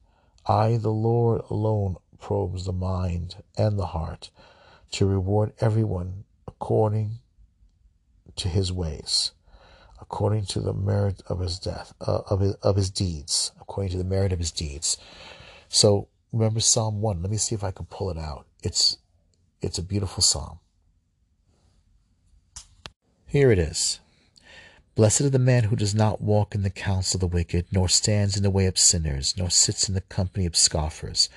I, 0.46 0.78
the 0.78 0.88
Lord, 0.88 1.42
alone 1.50 1.98
probes 2.18 2.64
the 2.64 2.72
mind 2.72 3.42
and 3.58 3.78
the 3.78 3.92
heart 3.92 4.30
to 4.92 5.04
reward 5.04 5.52
everyone 5.60 6.24
according 6.48 7.18
to 8.36 8.48
his 8.48 8.72
ways, 8.72 9.32
according 10.00 10.46
to 10.46 10.60
the 10.60 10.72
merit 10.72 11.22
of 11.26 11.40
his 11.40 11.58
death, 11.58 11.94
uh, 12.00 12.20
of, 12.28 12.40
his, 12.40 12.54
of 12.54 12.76
his 12.76 12.90
deeds, 12.90 13.52
according 13.60 13.92
to 13.92 13.98
the 13.98 14.04
merit 14.04 14.32
of 14.32 14.38
his 14.38 14.50
deeds. 14.50 14.96
So 15.68 16.08
remember 16.32 16.60
Psalm 16.60 17.00
1. 17.00 17.22
Let 17.22 17.30
me 17.30 17.36
see 17.36 17.54
if 17.54 17.64
I 17.64 17.70
can 17.70 17.86
pull 17.86 18.10
it 18.10 18.18
out. 18.18 18.46
It's, 18.62 18.98
it's 19.60 19.78
a 19.78 19.82
beautiful 19.82 20.22
psalm. 20.22 20.58
Here 23.26 23.50
it 23.50 23.58
is. 23.58 23.98
Blessed 24.94 25.22
is 25.22 25.30
the 25.32 25.40
man 25.40 25.64
who 25.64 25.74
does 25.74 25.92
not 25.92 26.20
walk 26.20 26.54
in 26.54 26.62
the 26.62 26.70
counsel 26.70 27.16
of 27.16 27.20
the 27.22 27.26
wicked, 27.26 27.66
nor 27.72 27.88
stands 27.88 28.36
in 28.36 28.44
the 28.44 28.50
way 28.50 28.66
of 28.66 28.78
sinners, 28.78 29.34
nor 29.36 29.50
sits 29.50 29.88
in 29.88 29.94
the 29.96 30.00
company 30.02 30.46
of 30.46 30.54
scoffers. 30.54 31.28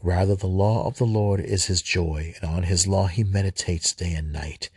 Rather, 0.00 0.36
the 0.36 0.46
law 0.46 0.86
of 0.86 0.98
the 0.98 1.06
Lord 1.06 1.40
is 1.40 1.64
his 1.64 1.82
joy, 1.82 2.34
and 2.40 2.48
on 2.48 2.62
his 2.62 2.86
law 2.86 3.08
he 3.08 3.24
meditates 3.24 3.92
day 3.92 4.12
and 4.12 4.32
night. 4.32 4.70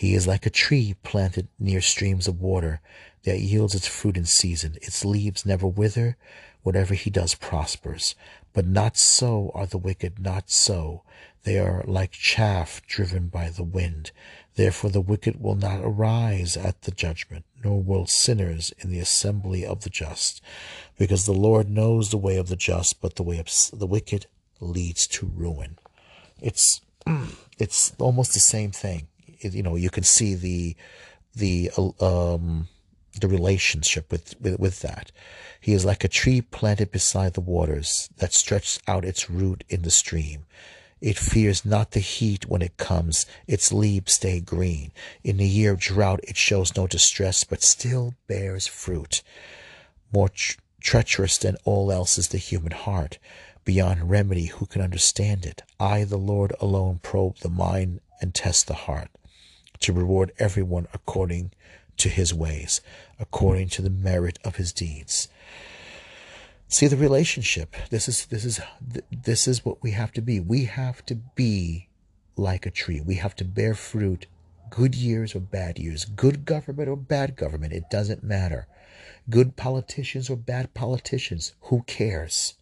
He 0.00 0.14
is 0.14 0.26
like 0.26 0.46
a 0.46 0.50
tree 0.50 0.96
planted 1.02 1.48
near 1.58 1.82
streams 1.82 2.26
of 2.26 2.40
water 2.40 2.80
that 3.24 3.40
yields 3.40 3.74
its 3.74 3.86
fruit 3.86 4.16
in 4.16 4.24
season. 4.24 4.78
Its 4.80 5.04
leaves 5.04 5.44
never 5.44 5.66
wither. 5.66 6.16
Whatever 6.62 6.94
he 6.94 7.10
does 7.10 7.34
prospers. 7.34 8.14
But 8.54 8.66
not 8.66 8.96
so 8.96 9.50
are 9.54 9.66
the 9.66 9.76
wicked, 9.76 10.18
not 10.18 10.48
so. 10.48 11.02
They 11.42 11.58
are 11.58 11.84
like 11.86 12.12
chaff 12.12 12.80
driven 12.86 13.28
by 13.28 13.50
the 13.50 13.62
wind. 13.62 14.10
Therefore 14.54 14.88
the 14.88 15.02
wicked 15.02 15.38
will 15.38 15.54
not 15.54 15.82
arise 15.82 16.56
at 16.56 16.80
the 16.80 16.92
judgment, 16.92 17.44
nor 17.62 17.82
will 17.82 18.06
sinners 18.06 18.72
in 18.78 18.88
the 18.88 19.00
assembly 19.00 19.66
of 19.66 19.82
the 19.82 19.90
just, 19.90 20.40
because 20.96 21.26
the 21.26 21.32
Lord 21.34 21.68
knows 21.68 22.08
the 22.08 22.16
way 22.16 22.38
of 22.38 22.48
the 22.48 22.56
just, 22.56 23.02
but 23.02 23.16
the 23.16 23.22
way 23.22 23.38
of 23.38 23.50
the 23.70 23.86
wicked 23.86 24.24
leads 24.60 25.06
to 25.08 25.26
ruin. 25.26 25.76
It's 26.40 26.80
it's 27.58 27.92
almost 27.98 28.32
the 28.32 28.40
same 28.40 28.70
thing. 28.70 29.06
You 29.40 29.62
know, 29.62 29.76
you 29.76 29.90
can 29.90 30.04
see 30.04 30.34
the 30.34 30.76
the 31.34 31.70
um, 32.00 32.68
the 33.20 33.28
relationship 33.28 34.10
with, 34.10 34.34
with 34.40 34.58
with 34.58 34.80
that. 34.80 35.12
He 35.60 35.72
is 35.72 35.84
like 35.84 36.04
a 36.04 36.08
tree 36.08 36.40
planted 36.40 36.90
beside 36.90 37.34
the 37.34 37.40
waters 37.40 38.08
that 38.18 38.32
stretches 38.32 38.80
out 38.86 39.04
its 39.04 39.28
root 39.28 39.64
in 39.68 39.82
the 39.82 39.90
stream. 39.90 40.46
It 41.00 41.18
fears 41.18 41.64
not 41.64 41.92
the 41.92 42.00
heat 42.00 42.46
when 42.46 42.60
it 42.60 42.76
comes. 42.76 43.24
Its 43.46 43.72
leaves 43.72 44.12
stay 44.12 44.40
green. 44.40 44.92
In 45.24 45.38
the 45.38 45.46
year 45.46 45.72
of 45.72 45.80
drought, 45.80 46.20
it 46.24 46.36
shows 46.36 46.76
no 46.76 46.86
distress, 46.86 47.42
but 47.42 47.62
still 47.62 48.14
bears 48.26 48.66
fruit. 48.66 49.22
More 50.12 50.28
tr- 50.28 50.58
treacherous 50.80 51.38
than 51.38 51.56
all 51.64 51.90
else 51.90 52.18
is 52.18 52.28
the 52.28 52.38
human 52.38 52.72
heart. 52.72 53.18
Beyond 53.64 54.10
remedy, 54.10 54.46
who 54.46 54.66
can 54.66 54.82
understand 54.82 55.46
it? 55.46 55.62
I, 55.78 56.04
the 56.04 56.18
Lord, 56.18 56.52
alone 56.60 57.00
probe 57.02 57.38
the 57.38 57.48
mind 57.48 58.00
and 58.20 58.34
test 58.34 58.66
the 58.66 58.74
heart, 58.74 59.08
to 59.80 59.92
reward 59.92 60.32
everyone 60.38 60.86
according 60.92 61.52
to 61.96 62.08
his 62.08 62.32
ways, 62.32 62.80
according 63.18 63.68
to 63.68 63.82
the 63.82 63.90
merit 63.90 64.38
of 64.44 64.56
his 64.56 64.72
deeds. 64.72 65.28
See 66.68 66.86
the 66.86 66.96
relationship. 66.96 67.74
This 67.90 68.08
is 68.08 68.26
this 68.26 68.44
is 68.44 68.60
this 69.10 69.48
is 69.48 69.64
what 69.64 69.82
we 69.82 69.90
have 69.90 70.12
to 70.12 70.22
be. 70.22 70.38
We 70.38 70.64
have 70.66 71.04
to 71.06 71.16
be 71.16 71.88
like 72.36 72.64
a 72.64 72.70
tree. 72.70 73.00
We 73.00 73.16
have 73.16 73.34
to 73.36 73.44
bear 73.44 73.74
fruit, 73.74 74.26
good 74.70 74.94
years 74.94 75.34
or 75.34 75.40
bad 75.40 75.78
years, 75.78 76.04
good 76.04 76.44
government 76.44 76.88
or 76.88 76.96
bad 76.96 77.36
government. 77.36 77.72
It 77.72 77.90
doesn't 77.90 78.22
matter. 78.22 78.68
Good 79.28 79.56
politicians 79.56 80.30
or 80.30 80.36
bad 80.36 80.72
politicians. 80.72 81.54
Who 81.62 81.82
cares? 81.82 82.54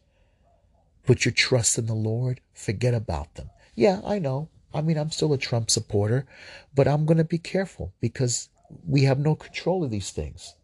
Put 1.04 1.24
your 1.24 1.32
trust 1.32 1.78
in 1.78 1.86
the 1.86 1.94
Lord. 1.94 2.40
Forget 2.52 2.94
about 2.94 3.34
them. 3.34 3.50
Yeah, 3.74 4.00
I 4.04 4.18
know. 4.18 4.48
I 4.72 4.82
mean, 4.82 4.98
I'm 4.98 5.10
still 5.10 5.32
a 5.32 5.38
Trump 5.38 5.70
supporter, 5.70 6.26
but 6.74 6.86
I'm 6.86 7.06
going 7.06 7.18
to 7.18 7.24
be 7.24 7.38
careful 7.38 7.94
because 8.00 8.48
we 8.86 9.04
have 9.04 9.18
no 9.18 9.34
control 9.34 9.82
of 9.82 9.90
these 9.90 10.10
things. 10.10 10.54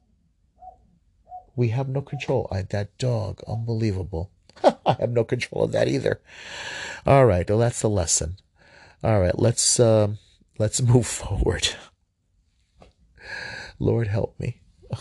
We 1.56 1.68
have 1.68 1.88
no 1.88 2.02
control. 2.02 2.48
I, 2.50 2.62
that 2.62 2.96
dog, 2.98 3.40
unbelievable. 3.46 4.30
I 4.64 4.96
have 5.00 5.10
no 5.10 5.24
control 5.24 5.64
of 5.64 5.72
that 5.72 5.88
either. 5.88 6.20
All 7.06 7.26
right, 7.26 7.48
well 7.48 7.58
that's 7.58 7.80
the 7.80 7.88
lesson. 7.88 8.36
All 9.02 9.20
right, 9.20 9.38
let's 9.38 9.78
uh, 9.80 10.14
let's 10.58 10.82
move 10.94 11.06
forward. 11.06 11.68
Lord 13.78 14.08
help 14.08 14.38
me. 14.38 14.60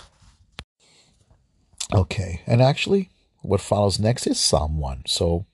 Okay, 1.93 2.41
and 2.47 2.59
actually, 2.59 3.11
what 3.43 3.61
follows 3.61 3.99
next 3.99 4.25
is 4.25 4.39
Psalm 4.39 4.79
one. 4.79 5.03
So 5.05 5.45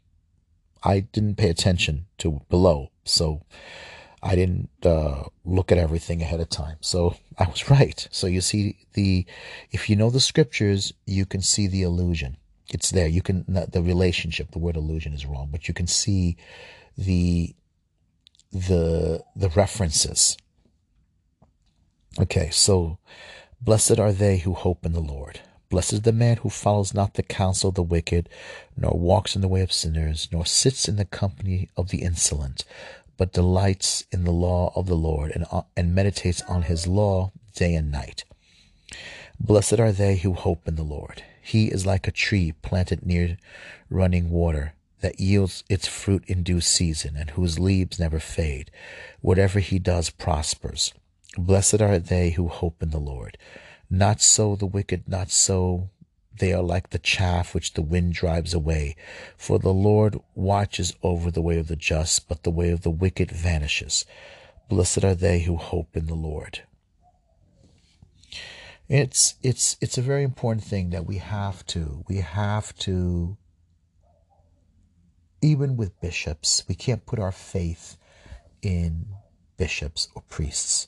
I 0.84 1.02
didn't 1.02 1.36
pay 1.36 1.50
attention 1.50 2.06
to 2.20 2.42
below. 2.50 2.92
So 3.04 3.42
I 4.22 4.36
didn't 4.36 4.70
uh, 4.84 5.24
look 5.46 5.72
at 5.72 5.78
everything 5.78 6.22
ahead 6.22 6.40
of 6.40 6.50
time. 6.50 6.78
So 6.82 7.16
I 7.38 7.48
was 7.48 7.70
right. 7.70 8.08
So 8.12 8.28
you 8.28 8.42
see 8.42 8.78
the, 8.94 9.26
if 9.72 9.90
you 9.90 9.96
know 9.96 10.10
the 10.10 10.20
scriptures, 10.20 10.94
you 11.06 11.26
can 11.26 11.42
see 11.42 11.68
the 11.68 11.84
illusion. 11.84 12.38
It's 12.72 12.92
there. 12.92 13.08
You 13.08 13.22
can, 13.22 13.46
the 13.48 13.82
relationship, 13.82 14.52
the 14.52 14.60
word 14.60 14.76
illusion 14.76 15.14
is 15.14 15.26
wrong, 15.26 15.50
but 15.52 15.68
you 15.68 15.74
can 15.74 15.88
see 15.88 16.38
the, 16.98 17.56
the, 18.52 19.24
the 19.36 19.50
references. 19.50 20.38
Okay. 22.20 22.50
So 22.52 23.00
blessed 23.60 24.00
are 24.00 24.12
they 24.12 24.38
who 24.38 24.54
hope 24.54 24.86
in 24.86 24.94
the 24.94 25.00
Lord. 25.00 25.42
Blessed 25.70 25.94
is 25.94 26.02
the 26.02 26.12
man 26.12 26.38
who 26.38 26.50
follows 26.50 26.96
not 26.96 27.14
the 27.14 27.22
counsel 27.22 27.70
of 27.70 27.76
the 27.76 27.84
wicked, 27.84 28.28
nor 28.76 28.98
walks 28.98 29.36
in 29.36 29.42
the 29.42 29.48
way 29.48 29.62
of 29.62 29.72
sinners, 29.72 30.28
nor 30.32 30.46
sits 30.46 30.88
in 30.88 30.96
the 30.96 31.06
company 31.06 31.70
of 31.78 31.90
the 31.90 32.02
insolent, 32.02 32.66
but 33.18 33.34
delights 33.34 34.04
in 34.12 34.24
the 34.24 34.32
law 34.32 34.74
of 34.76 34.88
the 34.88 34.96
Lord 34.96 35.32
and, 35.32 35.46
uh, 35.52 35.62
and 35.78 35.94
meditates 35.94 36.42
on 36.44 36.64
his 36.64 36.88
law 36.88 37.32
day 37.54 37.76
and 37.76 37.92
night. 37.92 38.24
Blessed 39.40 39.80
are 39.80 39.92
they 39.92 40.18
who 40.18 40.34
hope 40.34 40.68
in 40.68 40.76
the 40.76 40.84
Lord. 40.84 41.24
He 41.42 41.68
is 41.68 41.86
like 41.86 42.08
a 42.08 42.12
tree 42.12 42.54
planted 42.64 43.06
near 43.06 43.38
running 43.92 44.32
water 44.32 44.74
that 45.02 45.20
yields 45.20 45.64
its 45.70 45.88
fruit 45.88 46.24
in 46.28 46.44
due 46.44 46.62
season 46.62 47.16
and 47.16 47.32
whose 47.32 47.60
leaves 47.60 48.00
never 48.00 48.20
fade. 48.20 48.72
Whatever 49.22 49.60
he 49.60 49.80
does 49.80 50.10
prospers. 50.10 50.94
Blessed 51.38 51.82
are 51.82 52.00
they 52.00 52.32
who 52.32 52.48
hope 52.48 52.82
in 52.82 52.90
the 52.90 53.00
Lord. 53.00 53.38
Not 53.90 54.22
so 54.22 54.56
the 54.56 54.66
wicked, 54.66 55.08
not 55.08 55.30
so 55.30 55.90
they 56.36 56.54
are 56.54 56.64
like 56.64 56.90
the 56.90 57.00
chaff 57.00 57.54
which 57.54 57.74
the 57.74 57.82
wind 57.82 58.14
drives 58.14 58.54
away. 58.54 58.96
For 59.38 59.60
the 59.60 59.74
Lord 59.74 60.20
watches 60.36 60.96
over 61.04 61.30
the 61.30 61.42
way 61.42 61.60
of 61.60 61.68
the 61.68 61.76
just, 61.76 62.28
but 62.28 62.44
the 62.44 62.52
way 62.52 62.70
of 62.70 62.82
the 62.82 62.90
wicked 62.90 63.32
vanishes. 63.32 64.06
Blessed 64.70 65.04
are 65.04 65.16
they 65.16 65.42
who 65.42 65.58
hope 65.58 65.96
in 65.96 66.08
the 66.08 66.16
Lord. 66.16 66.62
It's 68.88 69.36
it's 69.44 69.78
it's 69.82 70.00
a 70.00 70.04
very 70.04 70.24
important 70.24 70.64
thing 70.64 70.90
that 70.90 71.06
we 71.06 71.18
have 71.18 71.64
to 71.68 72.04
we 72.08 72.18
have 72.18 72.76
to 72.80 73.38
even 75.42 75.78
with 75.78 76.02
bishops, 76.02 76.64
we 76.68 76.76
can't 76.76 77.06
put 77.06 77.20
our 77.20 77.32
faith 77.32 77.98
in 78.62 79.06
bishops 79.58 80.08
or 80.16 80.24
priests 80.24 80.88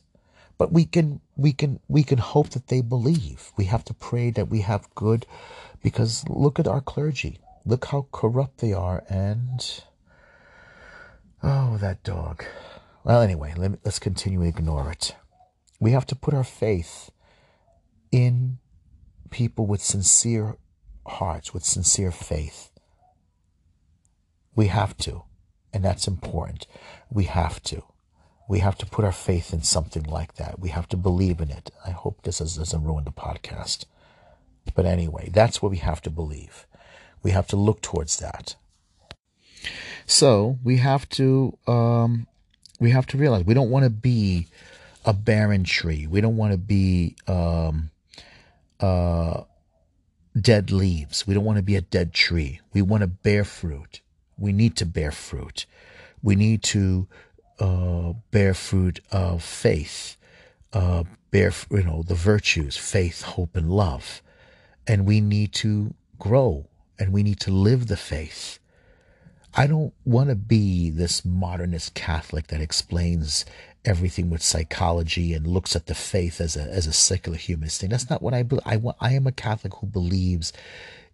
but 0.61 0.71
we 0.71 0.85
can 0.85 1.19
we 1.35 1.53
can 1.53 1.79
we 1.87 2.03
can 2.03 2.19
hope 2.19 2.51
that 2.51 2.67
they 2.67 2.81
believe. 2.81 3.51
We 3.57 3.65
have 3.65 3.83
to 3.85 3.95
pray 3.95 4.29
that 4.29 4.49
we 4.49 4.61
have 4.61 4.93
good 4.93 5.25
because 5.81 6.23
look 6.29 6.59
at 6.59 6.67
our 6.67 6.81
clergy. 6.81 7.39
Look 7.65 7.85
how 7.85 8.05
corrupt 8.11 8.59
they 8.59 8.71
are 8.71 9.03
and 9.09 9.59
oh 11.41 11.77
that 11.77 12.03
dog. 12.03 12.45
Well 13.03 13.21
anyway 13.21 13.55
let 13.57 13.71
me, 13.71 13.77
let's 13.83 13.97
continue 13.97 14.43
ignore 14.43 14.91
it. 14.91 15.15
We 15.79 15.93
have 15.93 16.05
to 16.05 16.15
put 16.15 16.35
our 16.35 16.43
faith 16.43 17.09
in 18.11 18.59
people 19.31 19.65
with 19.65 19.81
sincere 19.81 20.57
hearts 21.07 21.55
with 21.55 21.65
sincere 21.65 22.11
faith. 22.11 22.69
We 24.55 24.67
have 24.67 24.95
to 24.97 25.23
and 25.73 25.83
that's 25.83 26.07
important. 26.07 26.67
We 27.09 27.23
have 27.23 27.63
to 27.63 27.81
we 28.47 28.59
have 28.59 28.77
to 28.79 28.85
put 28.85 29.05
our 29.05 29.11
faith 29.11 29.53
in 29.53 29.63
something 29.63 30.03
like 30.03 30.35
that. 30.35 30.59
We 30.59 30.69
have 30.69 30.89
to 30.89 30.97
believe 30.97 31.39
in 31.39 31.49
it. 31.49 31.71
I 31.85 31.91
hope 31.91 32.21
this 32.21 32.39
doesn't 32.39 32.83
ruin 32.83 33.05
the 33.05 33.11
podcast. 33.11 33.85
But 34.75 34.85
anyway, 34.85 35.29
that's 35.33 35.61
what 35.61 35.71
we 35.71 35.77
have 35.77 36.01
to 36.03 36.09
believe. 36.09 36.65
We 37.23 37.31
have 37.31 37.47
to 37.47 37.55
look 37.55 37.81
towards 37.81 38.17
that. 38.17 38.55
So 40.05 40.59
we 40.63 40.77
have 40.77 41.07
to 41.09 41.57
um, 41.67 42.27
we 42.79 42.91
have 42.91 43.05
to 43.07 43.17
realize 43.17 43.45
we 43.45 43.53
don't 43.53 43.69
want 43.69 43.85
to 43.85 43.89
be 43.89 44.47
a 45.05 45.13
barren 45.13 45.63
tree. 45.63 46.07
We 46.07 46.21
don't 46.21 46.37
want 46.37 46.51
to 46.51 46.57
be 46.57 47.15
um, 47.27 47.91
uh, 48.79 49.43
dead 50.39 50.71
leaves. 50.71 51.25
We 51.25 51.33
don't 51.33 51.45
want 51.45 51.57
to 51.57 51.63
be 51.63 51.75
a 51.75 51.81
dead 51.81 52.13
tree. 52.13 52.59
We 52.73 52.81
want 52.81 53.01
to 53.01 53.07
bear 53.07 53.43
fruit. 53.43 54.01
We 54.37 54.51
need 54.51 54.75
to 54.77 54.85
bear 54.85 55.11
fruit. 55.11 55.65
We 56.23 56.35
need 56.35 56.63
to 56.63 57.07
uh, 57.61 58.13
bear 58.31 58.53
fruit 58.55 58.99
of 59.11 59.43
faith, 59.43 60.17
uh, 60.73 61.03
bear 61.31 61.53
you 61.69 61.83
know 61.83 62.03
the 62.03 62.15
virtues, 62.15 62.75
faith, 62.77 63.21
hope, 63.21 63.55
and 63.55 63.71
love, 63.71 64.23
and 64.87 65.05
we 65.05 65.21
need 65.21 65.53
to 65.53 65.93
grow 66.19 66.67
and 66.99 67.13
we 67.13 67.23
need 67.23 67.39
to 67.41 67.51
live 67.51 67.87
the 67.87 67.97
faith. 67.97 68.59
I 69.53 69.67
don't 69.67 69.93
want 70.05 70.29
to 70.29 70.35
be 70.35 70.89
this 70.89 71.25
modernist 71.25 71.93
Catholic 71.93 72.47
that 72.47 72.61
explains 72.61 73.45
everything 73.83 74.29
with 74.29 74.41
psychology 74.41 75.33
and 75.33 75.45
looks 75.47 75.75
at 75.75 75.87
the 75.87 75.95
faith 75.95 76.39
as 76.41 76.55
a 76.55 76.63
as 76.63 76.87
a 76.87 76.93
secular 76.93 77.37
humanist 77.37 77.81
thing. 77.81 77.89
That's 77.89 78.09
not 78.09 78.21
what 78.21 78.33
I 78.33 78.43
believe. 78.43 78.65
I 78.65 78.79
I 78.99 79.13
am 79.13 79.27
a 79.27 79.31
Catholic 79.31 79.75
who 79.75 79.87
believes 79.87 80.53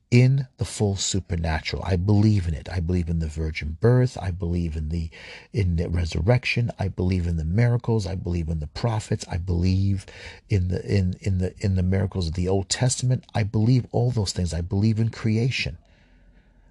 in 0.10 0.48
the 0.58 0.66
full 0.66 0.96
supernatural. 0.96 1.84
I 1.86 1.98
believe 1.98 2.48
in 2.48 2.54
it. 2.54 2.70
I 2.72 2.80
believe 2.80 3.10
in 3.10 3.20
the 3.20 3.28
virgin 3.28 3.78
birth. 3.82 4.18
I 4.22 4.32
believe 4.32 4.76
in 4.76 4.90
the 4.90 5.10
in 5.52 5.76
the 5.76 5.90
resurrection. 5.90 6.72
I 6.80 6.88
believe 6.88 7.28
in 7.28 7.36
the 7.36 7.44
miracles. 7.46 8.08
I 8.08 8.16
believe 8.16 8.48
in 8.48 8.60
the 8.60 8.68
prophets. 8.68 9.26
I 9.30 9.38
believe 9.38 10.06
in 10.50 10.70
the 10.70 10.86
in 10.86 11.16
in 11.22 11.40
the 11.40 11.54
in 11.60 11.76
the 11.76 11.84
miracles 11.84 12.28
of 12.28 12.34
the 12.36 12.48
Old 12.48 12.70
Testament. 12.70 13.26
I 13.36 13.44
believe 13.44 13.86
all 13.92 14.12
those 14.12 14.32
things. 14.32 14.54
I 14.54 14.62
believe 14.62 15.00
in 15.00 15.10
creation. 15.10 15.78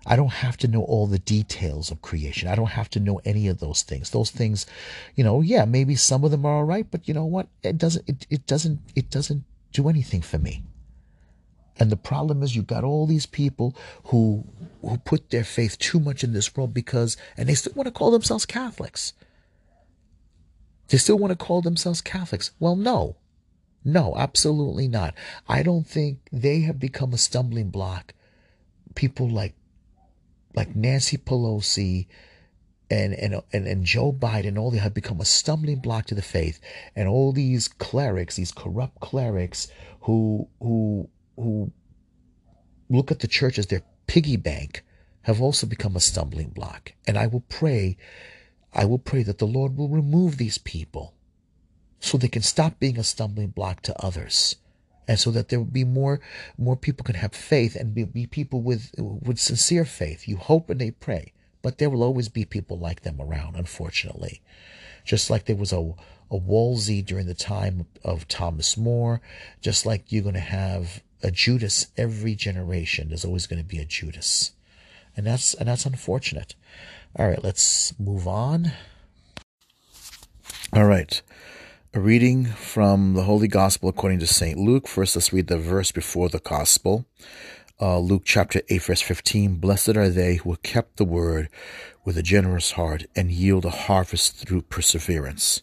I 0.09 0.15
don't 0.15 0.33
have 0.33 0.57
to 0.59 0.69
know 0.69 0.83
all 0.83 1.07
the 1.07 1.19
details 1.19 1.91
of 1.91 2.01
creation. 2.01 2.49
I 2.49 2.55
don't 2.55 2.71
have 2.71 2.89
to 2.91 3.01
know 3.01 3.21
any 3.25 3.49
of 3.49 3.59
those 3.59 3.83
things. 3.83 4.11
Those 4.11 4.31
things, 4.31 4.65
you 5.17 5.25
know, 5.25 5.41
yeah, 5.41 5.65
maybe 5.65 5.97
some 5.97 6.23
of 6.23 6.31
them 6.31 6.47
are 6.47 6.59
all 6.59 6.65
right, 6.65 6.87
but 6.89 7.09
you 7.09 7.13
know 7.13 7.25
what? 7.25 7.49
It 7.65 7.77
doesn't 7.77 8.09
it, 8.09 8.27
it 8.31 8.47
doesn't 8.47 8.81
it 8.95 9.11
doesn't 9.11 9.45
do 9.73 9.89
anything 9.89 10.23
for 10.23 10.39
me. 10.39 10.63
And 11.79 11.91
the 11.91 11.97
problem 11.97 12.43
is 12.43 12.57
you've 12.57 12.67
got 12.67 12.85
all 12.85 13.07
these 13.07 13.27
people 13.27 13.77
who 14.05 14.45
who 14.81 14.99
put 14.99 15.31
their 15.31 15.45
faith 15.45 15.79
too 15.79 16.01
much 16.01 16.25
in 16.25 16.33
this 16.33 16.55
world 16.57 16.73
because 16.73 17.17
and 17.37 17.49
they 17.49 17.55
still 17.55 17.75
want 17.75 17.87
to 17.87 17.93
call 17.93 18.11
themselves 18.11 18.47
Catholics. 18.47 19.13
They 20.89 20.99
still 20.99 21.19
want 21.19 21.33
to 21.33 21.45
call 21.45 21.63
themselves 21.63 22.01
Catholics. 22.01 22.53
Well, 22.59 22.77
no. 22.77 23.17
No, 23.85 24.15
absolutely 24.17 24.89
not. 24.89 25.15
I 25.49 25.63
don't 25.63 25.87
think 25.87 26.19
they 26.33 26.61
have 26.61 26.81
become 26.81 27.13
a 27.13 27.19
stumbling 27.19 27.71
block. 27.71 28.15
People 28.95 29.29
like 29.29 29.55
like 30.55 30.75
Nancy 30.75 31.19
Pelosi 31.19 32.07
and 32.91 33.13
and 33.15 33.43
and, 33.53 33.67
and 33.67 33.85
Joe 33.85 34.13
Biden, 34.13 34.59
all 34.59 34.71
they 34.71 34.79
have 34.79 34.95
become 34.95 35.21
a 35.21 35.25
stumbling 35.25 35.81
block 35.81 36.07
to 36.07 36.15
the 36.15 36.23
faith. 36.23 36.61
And 36.97 37.09
all 37.09 37.33
these 37.33 37.69
clerics, 37.69 38.37
these 38.37 38.53
corrupt 38.53 39.01
clerics 39.01 39.69
who 40.01 40.49
who 40.61 41.09
who 41.37 41.71
look 42.89 43.11
at 43.11 43.21
the 43.21 43.29
church 43.29 43.59
as 43.59 43.67
their 43.67 43.83
piggy 44.07 44.37
bank 44.37 44.85
have 45.23 45.41
also 45.41 45.67
become 45.67 45.97
a 45.97 46.01
stumbling 46.01 46.51
block. 46.51 46.93
And 47.07 47.19
I 47.19 47.27
will 47.27 47.45
pray, 47.49 47.97
I 48.73 48.85
will 48.85 48.99
pray 48.99 49.23
that 49.25 49.39
the 49.39 49.47
Lord 49.47 49.77
will 49.77 49.89
remove 49.89 50.37
these 50.37 50.59
people 50.59 51.15
so 51.99 52.17
they 52.17 52.29
can 52.29 52.43
stop 52.43 52.79
being 52.79 52.99
a 52.99 53.05
stumbling 53.05 53.49
block 53.49 53.83
to 53.83 54.05
others. 54.05 54.57
And 55.09 55.19
so 55.19 55.31
that 55.33 55.49
there 55.49 55.59
will 55.59 55.67
be 55.67 55.85
more, 55.85 56.21
more 56.59 56.77
people 56.77 57.05
can 57.05 57.17
have 57.17 57.33
faith 57.33 57.77
and 57.77 57.95
be, 57.95 58.05
be 58.05 58.27
people 58.27 58.61
with, 58.61 58.93
with 58.99 59.39
sincere 59.39 59.85
faith. 59.85 60.27
You 60.29 60.37
hope 60.37 60.71
and 60.71 60.81
they 60.81 60.91
pray, 60.91 61.33
but 61.63 61.79
there 61.79 61.91
will 61.91 62.03
always 62.03 62.29
be 62.29 62.45
people 62.45 62.79
like 62.79 63.03
them 63.03 63.21
around, 63.21 63.57
unfortunately. 63.57 64.43
Just 65.05 65.31
like 65.31 65.45
there 65.45 65.57
was 65.57 65.73
a, 65.73 65.95
a 66.31 66.37
Wolsey 66.37 67.03
during 67.03 67.27
the 67.27 67.35
time 67.35 67.87
of 68.05 68.27
Thomas 68.27 68.77
More, 68.77 69.21
just 69.61 69.87
like 69.87 70.11
you're 70.11 70.25
going 70.25 70.35
to 70.35 70.41
have 70.41 71.03
a 71.27 71.31
Judas 71.33 71.89
every 71.97 72.37
generation. 72.37 73.09
There's 73.09 73.25
always 73.25 73.49
going 73.49 73.61
to 73.61 73.69
be 73.69 73.79
a 73.79 73.85
Judas. 73.85 74.53
And 75.17 75.27
that's 75.27 75.55
and 75.55 75.69
that's 75.69 75.85
unfortunate. 75.85 76.55
All 77.19 77.27
right, 77.27 77.43
let's 77.43 77.99
move 77.99 78.29
on. 78.29 78.73
All 80.73 80.85
right. 80.85 81.21
A 81.95 82.01
reading 82.01 82.45
from 82.45 83.15
the 83.15 83.23
Holy 83.23 83.49
Gospel 83.49 83.89
according 83.89 84.21
to 84.21 84.27
St. 84.27 84.59
Luke. 84.59 84.87
First, 84.87 85.17
let's 85.17 85.33
read 85.33 85.49
the 85.49 85.59
verse 85.59 85.91
before 85.91 86.29
the 86.29 86.39
Gospel. 86.39 87.07
Uh, 87.81 87.99
Luke 87.99 88.23
chapter 88.25 88.61
8, 88.69 88.83
verse 88.83 89.01
15. 89.01 89.57
Blessed 89.57 89.97
are 89.97 90.09
they 90.09 90.37
who 90.37 90.51
have 90.51 90.63
kept 90.63 90.97
the 90.97 91.05
word 91.05 91.49
with 92.05 92.17
a 92.17 92.23
generous 92.23 92.73
heart 92.73 93.05
and 93.17 93.33
yield 93.33 93.65
a 93.65 93.71
harvest 93.71 94.37
through 94.37 94.63
perseverance. 94.63 95.63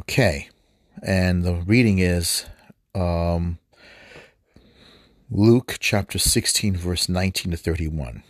Okay, 0.00 0.48
and 1.02 1.44
the 1.44 1.54
reading 1.54 2.00
is 2.00 2.46
um, 2.94 3.58
Luke 5.36 5.78
chapter 5.80 6.16
16, 6.16 6.76
verse 6.76 7.08
19 7.08 7.50
to 7.50 7.56
31. 7.56 8.22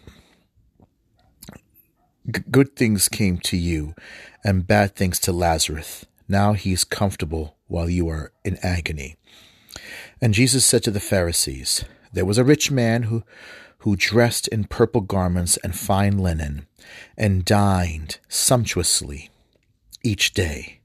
Good 2.51 2.77
things 2.77 3.11
came 3.11 3.37
to 3.40 3.59
you, 3.59 3.95
and 4.43 4.67
bad 4.67 4.97
things 4.97 5.19
to 5.21 5.31
Lazarus. 5.31 6.07
Now 6.29 6.55
he 6.55 6.73
is 6.73 6.83
comfortable 6.83 7.59
while 7.67 7.90
you 7.90 8.09
are 8.09 8.33
in 8.43 8.57
agony. 8.62 9.17
And 10.23 10.33
Jesus 10.33 10.64
said 10.64 10.83
to 10.85 10.90
the 10.90 10.99
Pharisees, 10.99 11.85
There 12.14 12.25
was 12.25 12.38
a 12.38 12.45
rich 12.45 12.71
man 12.71 13.03
who, 13.03 13.23
who 13.81 13.97
dressed 13.97 14.49
in 14.49 14.64
purple 14.64 15.03
garments 15.03 15.59
and 15.59 15.77
fine 15.79 16.17
linen, 16.17 16.67
and 17.19 17.45
dined 17.45 18.19
sumptuously 18.31 19.29
each 20.03 20.33
day. 20.33 20.81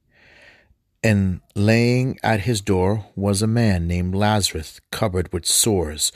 And 1.02 1.40
laying 1.56 2.20
at 2.24 2.42
his 2.42 2.60
door 2.62 3.06
was 3.16 3.42
a 3.42 3.48
man 3.48 3.88
named 3.88 4.14
Lazarus, 4.16 4.82
covered 4.92 5.32
with 5.32 5.46
sores, 5.46 6.12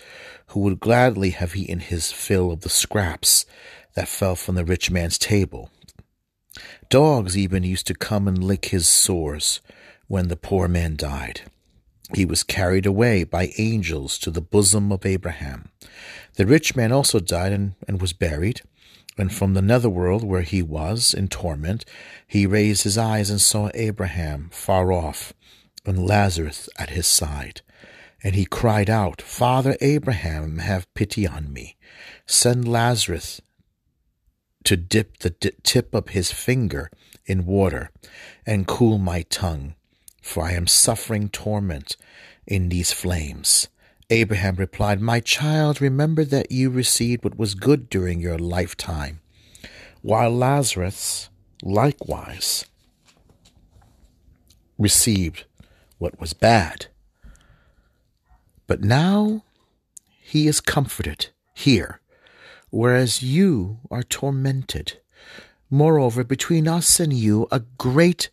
who 0.48 0.60
would 0.62 0.80
gladly 0.82 1.30
have 1.32 1.56
eaten 1.56 1.80
his 1.80 2.12
fill 2.12 2.52
of 2.52 2.62
the 2.62 2.70
scraps 2.70 3.46
that 3.96 4.10
fell 4.10 4.36
from 4.36 4.56
the 4.56 4.66
rich 4.66 4.92
man's 4.92 5.18
table. 5.18 5.70
Dogs 6.90 7.38
even 7.38 7.64
used 7.64 7.88
to 7.88 7.96
come 7.96 8.28
and 8.28 8.44
lick 8.44 8.66
his 8.66 8.88
sores 8.88 9.62
when 10.08 10.28
the 10.28 10.36
poor 10.36 10.68
man 10.68 10.96
died. 10.96 11.42
he 12.14 12.26
was 12.26 12.44
carried 12.44 12.86
away 12.86 13.24
by 13.24 13.54
angels 13.58 14.20
to 14.20 14.30
the 14.30 14.42
bosom 14.42 14.92
of 14.92 15.06
Abraham. 15.06 15.70
The 16.36 16.46
rich 16.46 16.76
man 16.76 16.92
also 16.92 17.20
died 17.20 17.52
and, 17.52 17.76
and 17.88 18.02
was 18.02 18.14
buried. 18.14 18.62
And 19.18 19.34
from 19.34 19.54
the 19.54 19.62
netherworld 19.62 20.24
where 20.24 20.42
he 20.42 20.62
was 20.62 21.14
in 21.14 21.28
torment, 21.28 21.86
he 22.28 22.46
raised 22.46 22.84
his 22.84 22.98
eyes 22.98 23.30
and 23.30 23.40
saw 23.40 23.70
Abraham 23.74 24.50
far 24.52 24.92
off, 24.92 25.34
and 25.86 26.06
Lazarus 26.06 26.70
at 26.78 26.92
his 26.92 27.06
side. 27.06 27.62
And 28.24 28.36
he 28.36 28.46
cried 28.46 28.90
out, 28.90 29.22
Father 29.22 29.76
Abraham, 29.82 30.60
have 30.60 30.92
pity 30.94 31.28
on 31.28 31.52
me. 31.52 31.76
Send 32.26 32.68
Lazarus 32.68 33.42
to 34.64 34.78
dip 34.78 35.18
the 35.20 35.30
tip 35.30 35.94
of 35.94 36.10
his 36.10 36.32
finger 36.32 36.90
in 37.26 37.46
water 37.46 37.92
and 38.46 38.68
cool 38.68 38.98
my 38.98 39.24
tongue, 39.24 39.76
for 40.22 40.44
I 40.44 40.54
am 40.54 40.68
suffering 40.68 41.30
torment 41.30 41.98
in 42.48 42.70
these 42.70 42.92
flames. 42.92 43.68
Abraham 44.14 44.58
replied, 44.58 45.02
My 45.02 45.20
child, 45.20 45.82
remember 45.82 46.24
that 46.24 46.52
you 46.52 46.70
received 46.70 47.24
what 47.24 47.36
was 47.36 47.56
good 47.56 47.90
during 47.90 48.20
your 48.20 48.38
lifetime, 48.38 49.22
while 50.04 50.30
Lazarus 50.30 51.30
likewise 51.64 52.66
received 54.78 55.46
what 55.98 56.20
was 56.20 56.34
bad. 56.34 56.86
But 58.68 58.82
now 58.82 59.44
he 60.22 60.48
is 60.48 60.62
comforted 60.62 61.30
here, 61.56 62.00
whereas 62.70 63.24
you 63.24 63.80
are 63.90 64.04
tormented. 64.04 65.00
Moreover, 65.72 66.24
between 66.24 66.68
us 66.68 67.00
and 67.00 67.12
you, 67.12 67.48
a 67.52 67.62
great 67.80 68.30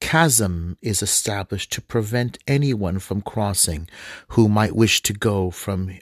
chasm 0.00 0.76
is 0.82 1.02
established 1.02 1.72
to 1.72 1.82
prevent 1.82 2.38
anyone 2.46 2.98
from 2.98 3.20
crossing 3.20 3.88
who 4.28 4.48
might 4.48 4.76
wish 4.76 5.02
to 5.02 5.12
go 5.12 5.50
from 5.50 5.98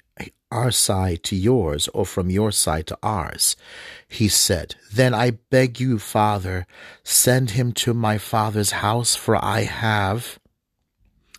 our 0.54 0.70
side 0.70 1.22
to 1.24 1.34
yours 1.34 1.88
or 1.88 2.06
from 2.06 2.30
your 2.30 2.52
side 2.52 2.86
to 2.86 2.96
ours. 3.02 3.56
He 4.06 4.28
said, 4.28 4.76
Then 4.92 5.12
I 5.12 5.32
beg 5.32 5.80
you, 5.80 5.98
Father, 5.98 6.66
send 7.02 7.50
him 7.50 7.72
to 7.72 7.92
my 7.92 8.18
father's 8.18 8.70
house, 8.70 9.16
for 9.16 9.44
I 9.44 9.62
have 9.62 10.38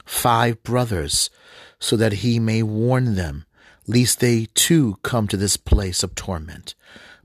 five 0.06 0.62
brothers, 0.63 1.30
so 1.80 1.96
that 1.96 2.13
he 2.13 2.39
may 2.39 2.62
warn 2.62 3.15
them, 3.15 3.46
lest 3.88 4.20
they 4.20 4.48
too 4.54 4.98
come 5.02 5.28
to 5.30 5.38
this 5.38 5.56
place 5.56 6.04
of 6.04 6.13
torment. 6.15 6.76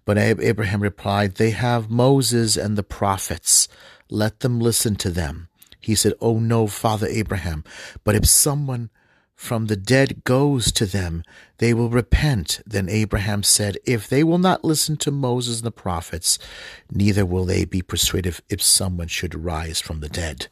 But 0.05 0.17
Abraham 0.17 0.83
replied, 0.83 1.35
They 1.35 1.51
have 1.51 1.91
Moses 1.91 2.57
and 2.57 2.79
the 2.79 2.83
prophets. 2.83 3.69
Let 4.11 4.41
them 4.41 4.61
listen 4.61 4.97
to 4.97 5.11
them. 5.11 5.49
He 5.81 5.95
said, 5.95 6.15
Oh 6.21 6.39
no, 6.39 6.67
Father 6.67 7.07
Abraham, 7.07 7.65
but 8.05 8.15
if 8.15 8.27
someone 8.27 8.91
from 9.35 9.67
the 9.67 9.77
dead 9.77 10.23
goes 10.25 10.71
to 10.73 10.85
them, 10.85 11.25
they 11.59 11.73
will 11.73 11.89
repent. 11.89 12.61
Then 12.67 12.91
Abraham 12.91 13.43
said, 13.43 13.79
If 13.87 14.07
they 14.07 14.23
will 14.23 14.39
not 14.39 14.65
listen 14.65 14.99
to 14.99 15.11
Moses 15.11 15.61
and 15.61 15.67
the 15.67 15.71
prophets, 15.71 16.39
neither 16.91 17.25
will 17.25 17.47
they 17.47 17.65
be 17.65 17.81
persuaded 17.81 18.41
if 18.51 18.63
someone 18.63 19.09
should 19.09 19.35
rise 19.35 19.81
from 19.81 20.01
the 20.01 20.11
dead 20.11 20.49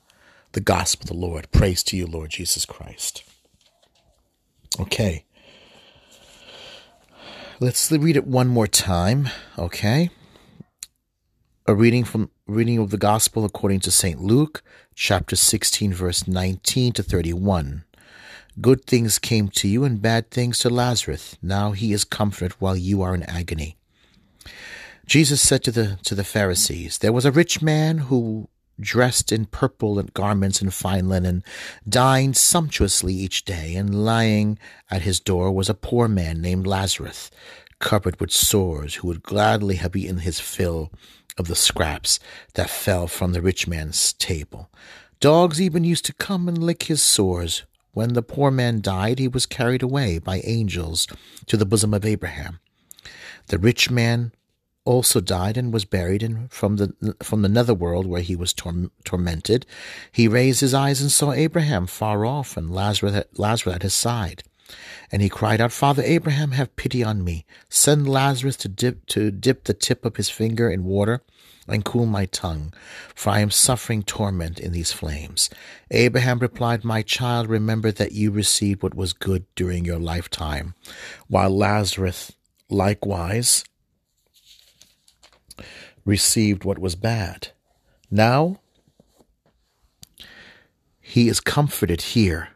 the 0.53 0.61
gospel 0.61 1.05
of 1.05 1.09
the 1.09 1.27
Lord. 1.27 1.51
Praise 1.51 1.83
to 1.85 1.97
you, 1.97 2.07
Lord 2.07 2.31
Jesus 2.31 2.65
Christ. 2.65 3.23
Okay. 4.81 5.25
Let's 7.61 7.91
read 7.91 8.17
it 8.17 8.27
one 8.27 8.49
more 8.49 8.67
time, 8.67 9.29
okay? 9.59 10.11
A 11.67 11.75
reading 11.75 12.05
from 12.05 12.31
reading 12.49 12.79
of 12.79 12.89
the 12.89 12.97
gospel 12.97 13.45
according 13.45 13.79
to 13.79 13.91
St. 13.91 14.23
Luke, 14.23 14.63
chapter 14.95 15.37
16 15.37 15.93
verse 15.93 16.27
19 16.27 16.95
to 16.95 17.03
31. 17.03 17.85
Good 18.59 18.87
things 18.87 19.19
came 19.19 19.49
to 19.49 19.69
you 19.69 19.85
and 19.85 20.01
bad 20.01 20.31
things 20.31 20.59
to 20.61 20.71
Lazarus. 20.71 21.37
Now 21.43 21.73
he 21.73 21.93
is 21.93 22.05
comforted 22.05 22.53
while 22.53 22.75
you 22.75 23.03
are 23.03 23.15
in 23.15 23.23
agony. 23.25 23.77
Jesus 25.05 25.43
said 25.43 25.63
to 25.65 25.71
the 25.71 25.99
to 26.05 26.15
the 26.15 26.25
Pharisees, 26.25 26.99
There 26.99 27.13
was 27.13 27.27
a 27.27 27.33
rich 27.33 27.61
man 27.61 27.99
who 27.99 28.49
dressed 28.81 29.31
in 29.31 29.45
purple 29.45 29.99
and 29.99 30.15
garments 30.15 30.63
and 30.63 30.73
fine 30.73 31.07
linen, 31.07 31.45
dined 31.87 32.37
sumptuously 32.37 33.13
each 33.13 33.45
day, 33.45 33.75
and 33.75 34.07
lying 34.07 34.59
at 34.91 35.03
his 35.03 35.21
door 35.21 35.53
was 35.53 35.69
a 35.69 35.75
poor 35.75 36.09
man 36.09 36.41
named 36.41 36.67
Lazarus, 36.67 37.31
covered 37.79 38.21
with 38.21 38.31
sores, 38.31 38.97
who 38.97 39.09
would 39.09 39.23
gladly 39.23 39.77
have 39.77 39.97
eaten 39.97 40.19
his 40.19 40.41
fill 40.41 40.91
of 41.37 41.47
the 41.47 41.55
scraps 41.55 42.19
that 42.55 42.71
fell 42.71 43.07
from 43.07 43.33
the 43.33 43.43
rich 43.43 43.67
man's 43.69 44.13
table. 44.15 44.71
Dogs 45.21 45.61
even 45.61 45.85
used 45.85 46.05
to 46.07 46.13
come 46.13 46.49
and 46.49 46.63
lick 46.63 46.85
his 46.85 47.03
sores. 47.03 47.65
When 47.93 48.13
the 48.13 48.23
poor 48.23 48.51
man 48.51 48.81
died, 48.81 49.19
he 49.19 49.29
was 49.29 49.47
carried 49.47 49.83
away 49.83 50.19
by 50.19 50.41
angels 50.45 51.07
to 51.47 51.57
the 51.57 51.67
bosom 51.67 51.95
of 51.95 52.05
Abraham. 52.05 52.61
The 53.49 53.59
rich 53.59 53.91
man 53.91 54.33
also 54.85 55.21
died 55.21 55.57
and 55.57 55.73
was 55.73 55.85
buried 55.85 56.23
in, 56.23 56.49
from 56.49 56.77
the 56.77 57.15
from 57.23 57.43
the 57.43 57.49
netherworld 57.49 58.07
where 58.07 58.23
he 58.23 58.35
was 58.35 58.53
tor- 58.55 58.91
tormented. 59.05 59.67
He 60.13 60.29
raised 60.29 60.61
his 60.61 60.73
eyes 60.73 61.01
and 61.01 61.13
saw 61.13 61.33
Abraham 61.33 61.87
far 61.87 62.25
off 62.25 62.57
and 62.57 62.71
Lazarus, 62.71 63.25
Lazarus 63.37 63.77
at 63.77 63.83
his 63.83 63.95
side. 63.95 64.45
And 65.11 65.23
he 65.23 65.29
cried 65.29 65.61
out, 65.61 65.73
Father 65.73 66.03
Abraham, 66.03 66.53
have 66.53 66.77
pity 66.77 67.03
on 67.03 67.25
me. 67.25 67.47
Send 67.69 68.09
Lazarus 68.09 68.57
to 68.59 68.69
dip 68.69 69.07
to 69.07 69.31
dip 69.31 69.65
the 69.65 69.75
tip 69.75 70.05
of 70.05 70.17
his 70.17 70.29
finger 70.29 70.71
in 70.71 70.85
water 70.85 71.23
and 71.67 71.85
cool 71.85 72.07
my 72.07 72.27
tongue, 72.27 72.73
for 73.15 73.31
I 73.31 73.41
am 73.41 73.51
suffering 73.51 74.03
torment 74.03 74.59
in 74.59 74.73
these 74.73 74.93
flames. 74.93 75.51
Abraham 75.91 76.39
replied, 76.39 76.85
My 76.85 77.03
child, 77.03 77.49
remember 77.49 77.93
that 77.93 78.13
you 78.13 78.31
received 78.31 78.83
what 78.83 78.95
was 78.95 79.13
good 79.13 79.45
during 79.55 79.85
your 79.85 79.99
lifetime, 79.99 80.75
while 81.29 81.51
Lazarus 81.51 82.33
likewise 82.71 83.65
received 86.05 86.65
what 86.65 86.79
was 86.79 86.95
bad. 86.95 87.49
Now 88.11 88.61
he 91.01 91.29
is 91.29 91.41
comforted 91.41 92.01
here, 92.01 92.51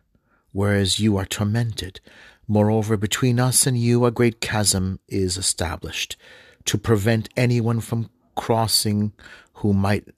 whereas 0.52 1.00
you 1.00 1.16
are 1.16 1.26
tormented. 1.26 2.00
Moreover, 2.46 2.96
between 2.96 3.40
us 3.40 3.66
and 3.66 3.78
you 3.78 4.04
a 4.04 4.10
great 4.10 4.40
chasm 4.40 5.00
is 5.08 5.36
established, 5.36 6.16
to 6.66 6.78
prevent 6.78 7.28
anyone 7.36 7.80
from 7.80 8.10
crossing 8.34 9.12
who 9.54 9.72
might 9.72 10.08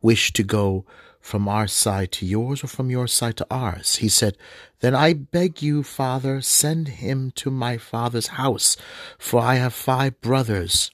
wish 0.00 0.32
to 0.32 0.42
go 0.42 0.84
from 1.20 1.48
our 1.48 1.68
side 1.68 2.10
to 2.10 2.26
yours 2.26 2.64
or 2.64 2.66
from 2.66 2.90
your 2.90 3.06
side 3.06 3.36
to 3.36 3.46
ours. 3.50 3.96
He 3.96 4.08
said, 4.08 4.36
Then 4.80 4.94
I 4.94 5.12
beg 5.12 5.62
you, 5.62 5.82
Father, 5.84 6.40
send 6.40 6.88
him 6.88 7.30
to 7.36 7.50
my 7.50 7.78
father's 7.78 8.28
house, 8.28 8.76
for 9.18 9.40
I 9.40 9.54
have 9.54 9.72
five 9.72 10.20
brothers 10.20 10.90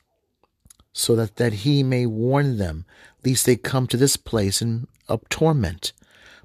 so 0.92 1.16
that, 1.16 1.36
that 1.36 1.52
he 1.52 1.82
may 1.82 2.04
warn 2.04 2.58
them, 2.58 2.84
lest 3.24 3.46
they 3.46 3.56
come 3.56 3.86
to 3.86 3.96
this 3.96 4.16
place 4.16 4.60
in, 4.60 4.86
of 5.08 5.26
torment. 5.28 5.92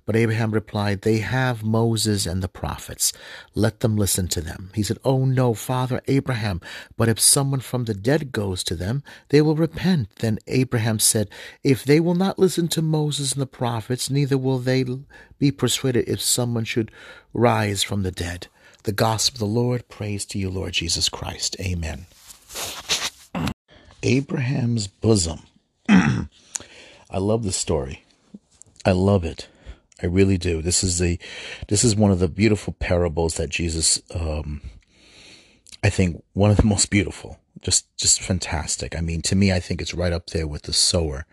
But 0.05 0.15
Abraham 0.15 0.51
replied, 0.51 1.01
They 1.01 1.19
have 1.19 1.63
Moses 1.63 2.25
and 2.25 2.43
the 2.43 2.47
prophets. 2.47 3.13
Let 3.55 3.79
them 3.79 3.95
listen 3.95 4.27
to 4.29 4.41
them. 4.41 4.71
He 4.73 4.83
said, 4.83 4.97
Oh 5.05 5.25
no, 5.25 5.53
Father 5.53 6.01
Abraham, 6.07 6.59
but 6.97 7.07
if 7.07 7.19
someone 7.19 7.61
from 7.61 7.85
the 7.85 7.93
dead 7.93 8.31
goes 8.31 8.63
to 8.65 8.75
them, 8.75 9.03
they 9.29 9.41
will 9.41 9.55
repent. 9.55 10.09
Then 10.17 10.39
Abraham 10.47 10.99
said, 10.99 11.29
If 11.63 11.85
they 11.85 11.99
will 11.99 12.15
not 12.15 12.39
listen 12.39 12.67
to 12.69 12.81
Moses 12.81 13.33
and 13.33 13.41
the 13.41 13.47
prophets, 13.47 14.09
neither 14.09 14.37
will 14.37 14.59
they 14.59 14.83
be 15.39 15.51
persuaded 15.51 16.07
if 16.07 16.21
someone 16.21 16.65
should 16.65 16.91
rise 17.33 17.83
from 17.83 18.03
the 18.03 18.11
dead. 18.11 18.47
The 18.83 18.91
gospel 18.91 19.35
of 19.35 19.39
the 19.39 19.59
Lord, 19.59 19.87
praise 19.87 20.25
to 20.25 20.37
you, 20.37 20.49
Lord 20.49 20.73
Jesus 20.73 21.07
Christ. 21.07 21.55
Amen. 21.59 22.05
Abraham's 24.03 24.87
bosom. 24.87 25.39
I 25.89 26.27
love 27.17 27.43
the 27.43 27.53
story. 27.53 28.03
I 28.85 28.91
love 28.91 29.23
it. 29.23 29.47
I 30.03 30.07
really 30.07 30.37
do. 30.37 30.61
This 30.61 30.83
is 30.83 30.99
the, 30.99 31.17
this 31.69 31.83
is 31.83 31.95
one 31.95 32.11
of 32.11 32.19
the 32.19 32.27
beautiful 32.27 32.73
parables 32.73 33.35
that 33.35 33.49
Jesus, 33.49 34.01
um, 34.13 34.61
I 35.83 35.89
think 35.89 36.23
one 36.33 36.51
of 36.51 36.57
the 36.57 36.65
most 36.75 36.89
beautiful. 36.89 37.39
Just, 37.61 37.95
just 37.97 38.21
fantastic. 38.21 38.95
I 38.95 39.01
mean, 39.01 39.21
to 39.23 39.35
me, 39.35 39.53
I 39.53 39.59
think 39.59 39.81
it's 39.81 39.93
right 39.93 40.11
up 40.11 40.27
there 40.31 40.47
with 40.47 40.63
the 40.63 40.73
sower 40.73 41.25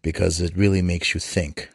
because 0.00 0.40
it 0.40 0.56
really 0.56 0.80
makes 0.80 1.12
you 1.12 1.20
think. 1.20 1.68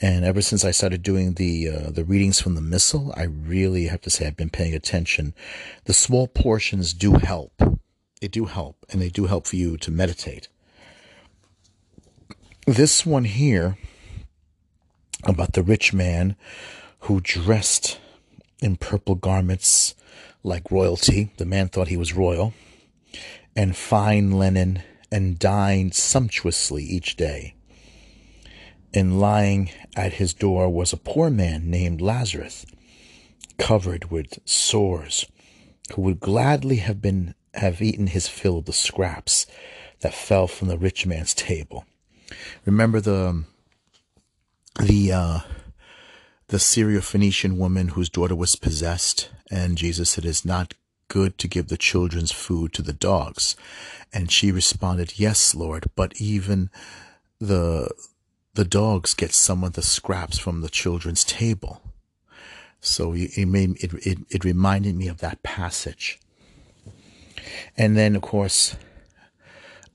And 0.00 0.24
ever 0.24 0.42
since 0.42 0.64
I 0.64 0.70
started 0.70 1.02
doing 1.02 1.34
the 1.34 1.68
uh, 1.70 1.90
the 1.90 2.04
readings 2.04 2.38
from 2.38 2.54
the 2.54 2.60
missal, 2.60 3.14
I 3.16 3.22
really 3.22 3.86
have 3.86 4.02
to 4.02 4.10
say 4.10 4.26
I've 4.26 4.36
been 4.36 4.50
paying 4.50 4.74
attention. 4.74 5.32
The 5.86 5.94
small 5.94 6.28
portions 6.28 6.92
do 6.92 7.14
help 7.14 7.62
they 8.20 8.28
do 8.28 8.46
help, 8.46 8.86
and 8.90 9.00
they 9.00 9.08
do 9.08 9.26
help 9.26 9.46
for 9.46 9.56
you 9.56 9.76
to 9.78 9.90
meditate. 9.90 10.48
This 12.66 13.04
one 13.04 13.24
here 13.24 13.78
about 15.24 15.52
the 15.52 15.62
rich 15.62 15.92
man 15.92 16.36
who 17.00 17.20
dressed 17.20 17.98
in 18.60 18.76
purple 18.76 19.14
garments 19.14 19.94
like 20.42 20.70
royalty, 20.70 21.30
the 21.36 21.44
man 21.44 21.68
thought 21.68 21.88
he 21.88 21.96
was 21.96 22.14
royal, 22.14 22.54
and 23.54 23.76
fine 23.76 24.32
linen, 24.32 24.82
and 25.10 25.38
dined 25.38 25.94
sumptuously 25.94 26.82
each 26.82 27.16
day. 27.16 27.54
And 28.92 29.20
lying 29.20 29.70
at 29.94 30.14
his 30.14 30.34
door 30.34 30.68
was 30.68 30.92
a 30.92 30.96
poor 30.96 31.30
man 31.30 31.70
named 31.70 32.00
Lazarus, 32.00 32.66
covered 33.58 34.10
with 34.10 34.38
sores, 34.44 35.26
who 35.94 36.02
would 36.02 36.20
gladly 36.20 36.76
have 36.76 37.00
been 37.00 37.34
have 37.54 37.80
eaten 37.80 38.08
his 38.08 38.28
fill 38.28 38.58
of 38.58 38.66
the 38.66 38.72
scraps 38.72 39.46
that 40.00 40.12
fell 40.12 40.46
from 40.46 40.68
the 40.68 40.76
rich 40.76 41.06
man's 41.06 41.32
table. 41.32 41.86
Remember 42.66 43.00
the 43.00 43.28
um, 43.28 43.46
the 44.80 45.12
uh, 45.12 45.40
the 46.48 46.58
Syrophoenician 46.58 47.56
woman 47.56 47.88
whose 47.88 48.08
daughter 48.08 48.36
was 48.36 48.56
possessed, 48.56 49.30
and 49.50 49.78
Jesus 49.78 50.10
said, 50.10 50.24
"It 50.24 50.28
is 50.28 50.44
not 50.44 50.74
good 51.08 51.38
to 51.38 51.48
give 51.48 51.68
the 51.68 51.76
children's 51.76 52.32
food 52.32 52.72
to 52.74 52.82
the 52.82 52.92
dogs," 52.92 53.56
and 54.12 54.30
she 54.30 54.52
responded, 54.52 55.18
"Yes, 55.18 55.54
Lord, 55.54 55.86
but 55.94 56.20
even 56.20 56.70
the 57.38 57.90
the 58.54 58.64
dogs 58.64 59.14
get 59.14 59.34
some 59.34 59.64
of 59.64 59.74
the 59.74 59.82
scraps 59.82 60.38
from 60.38 60.60
the 60.60 60.70
children's 60.70 61.24
table." 61.24 61.82
So 62.80 63.14
it 63.14 63.46
made 63.46 63.82
it, 63.82 63.92
it, 64.06 64.18
it 64.28 64.44
reminded 64.44 64.94
me 64.94 65.08
of 65.08 65.18
that 65.18 65.42
passage. 65.42 66.20
And 67.76 67.96
then, 67.96 68.16
of 68.16 68.22
course, 68.22 68.76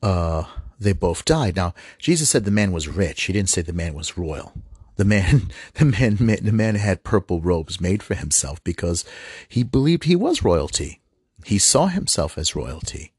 uh, 0.03 0.43
they 0.79 0.93
both 0.93 1.25
died. 1.25 1.55
Now, 1.55 1.73
Jesus 1.99 2.29
said 2.29 2.43
the 2.43 2.51
man 2.51 2.71
was 2.71 2.87
rich. 2.87 3.23
He 3.23 3.33
didn't 3.33 3.49
say 3.49 3.61
the 3.61 3.73
man 3.73 3.93
was 3.93 4.17
royal. 4.17 4.53
The 5.01 5.05
man, 5.05 5.51
the 5.73 5.85
man, 5.85 6.17
the 6.43 6.51
man 6.51 6.75
had 6.75 7.03
purple 7.03 7.41
robes 7.41 7.81
made 7.81 8.03
for 8.03 8.13
himself 8.13 8.63
because 8.63 9.03
he 9.49 9.63
believed 9.63 10.03
he 10.03 10.15
was 10.15 10.43
royalty. 10.43 11.01
He 11.43 11.57
saw 11.57 11.87
himself 11.87 12.37
as 12.37 12.55
royalty. 12.55 13.11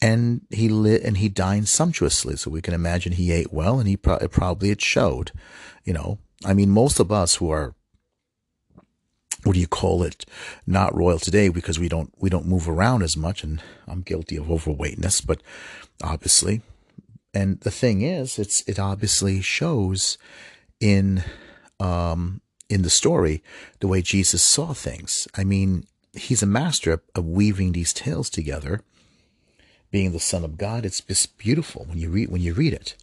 And 0.00 0.46
he 0.48 0.70
lit 0.70 1.02
and 1.02 1.18
he 1.18 1.28
dined 1.28 1.68
sumptuously. 1.68 2.36
So 2.36 2.50
we 2.50 2.62
can 2.62 2.72
imagine 2.72 3.12
he 3.12 3.32
ate 3.32 3.52
well 3.52 3.78
and 3.78 3.86
he 3.86 3.98
pro- 3.98 4.26
probably 4.28 4.70
it 4.70 4.80
showed, 4.80 5.32
you 5.84 5.92
know, 5.92 6.16
I 6.42 6.54
mean, 6.54 6.70
most 6.70 6.98
of 6.98 7.12
us 7.12 7.34
who 7.34 7.50
are 7.50 7.74
what 9.44 9.52
do 9.52 9.60
you 9.60 9.68
call 9.68 10.02
it 10.02 10.24
not 10.66 10.94
royal 10.94 11.18
today 11.18 11.50
because 11.50 11.78
we 11.78 11.90
don't 11.90 12.14
we 12.16 12.30
don't 12.30 12.46
move 12.46 12.66
around 12.66 13.02
as 13.02 13.14
much 13.14 13.44
and 13.44 13.60
I'm 13.86 14.00
guilty 14.00 14.36
of 14.36 14.46
overweightness 14.46 15.20
but 15.20 15.42
obviously 16.00 16.62
and 17.34 17.58
the 17.60 17.70
thing 17.72 18.02
is 18.02 18.38
it's 18.38 18.62
it 18.68 18.78
obviously 18.78 19.40
shows 19.40 20.16
in 20.82 21.22
um 21.80 22.40
in 22.68 22.82
the 22.82 22.90
story 22.90 23.42
the 23.80 23.88
way 23.88 24.02
Jesus 24.02 24.42
saw 24.42 24.72
things 24.72 25.28
I 25.34 25.44
mean 25.44 25.84
he's 26.12 26.42
a 26.42 26.46
master 26.46 27.02
of 27.14 27.24
weaving 27.26 27.72
these 27.72 27.92
tales 27.92 28.28
together 28.28 28.82
being 29.90 30.12
the 30.12 30.20
son 30.20 30.44
of 30.44 30.58
God 30.58 30.84
it's 30.84 31.00
just 31.00 31.38
beautiful 31.38 31.84
when 31.88 31.98
you 31.98 32.10
read 32.10 32.30
when 32.30 32.42
you 32.42 32.52
read 32.52 32.72
it 32.72 32.96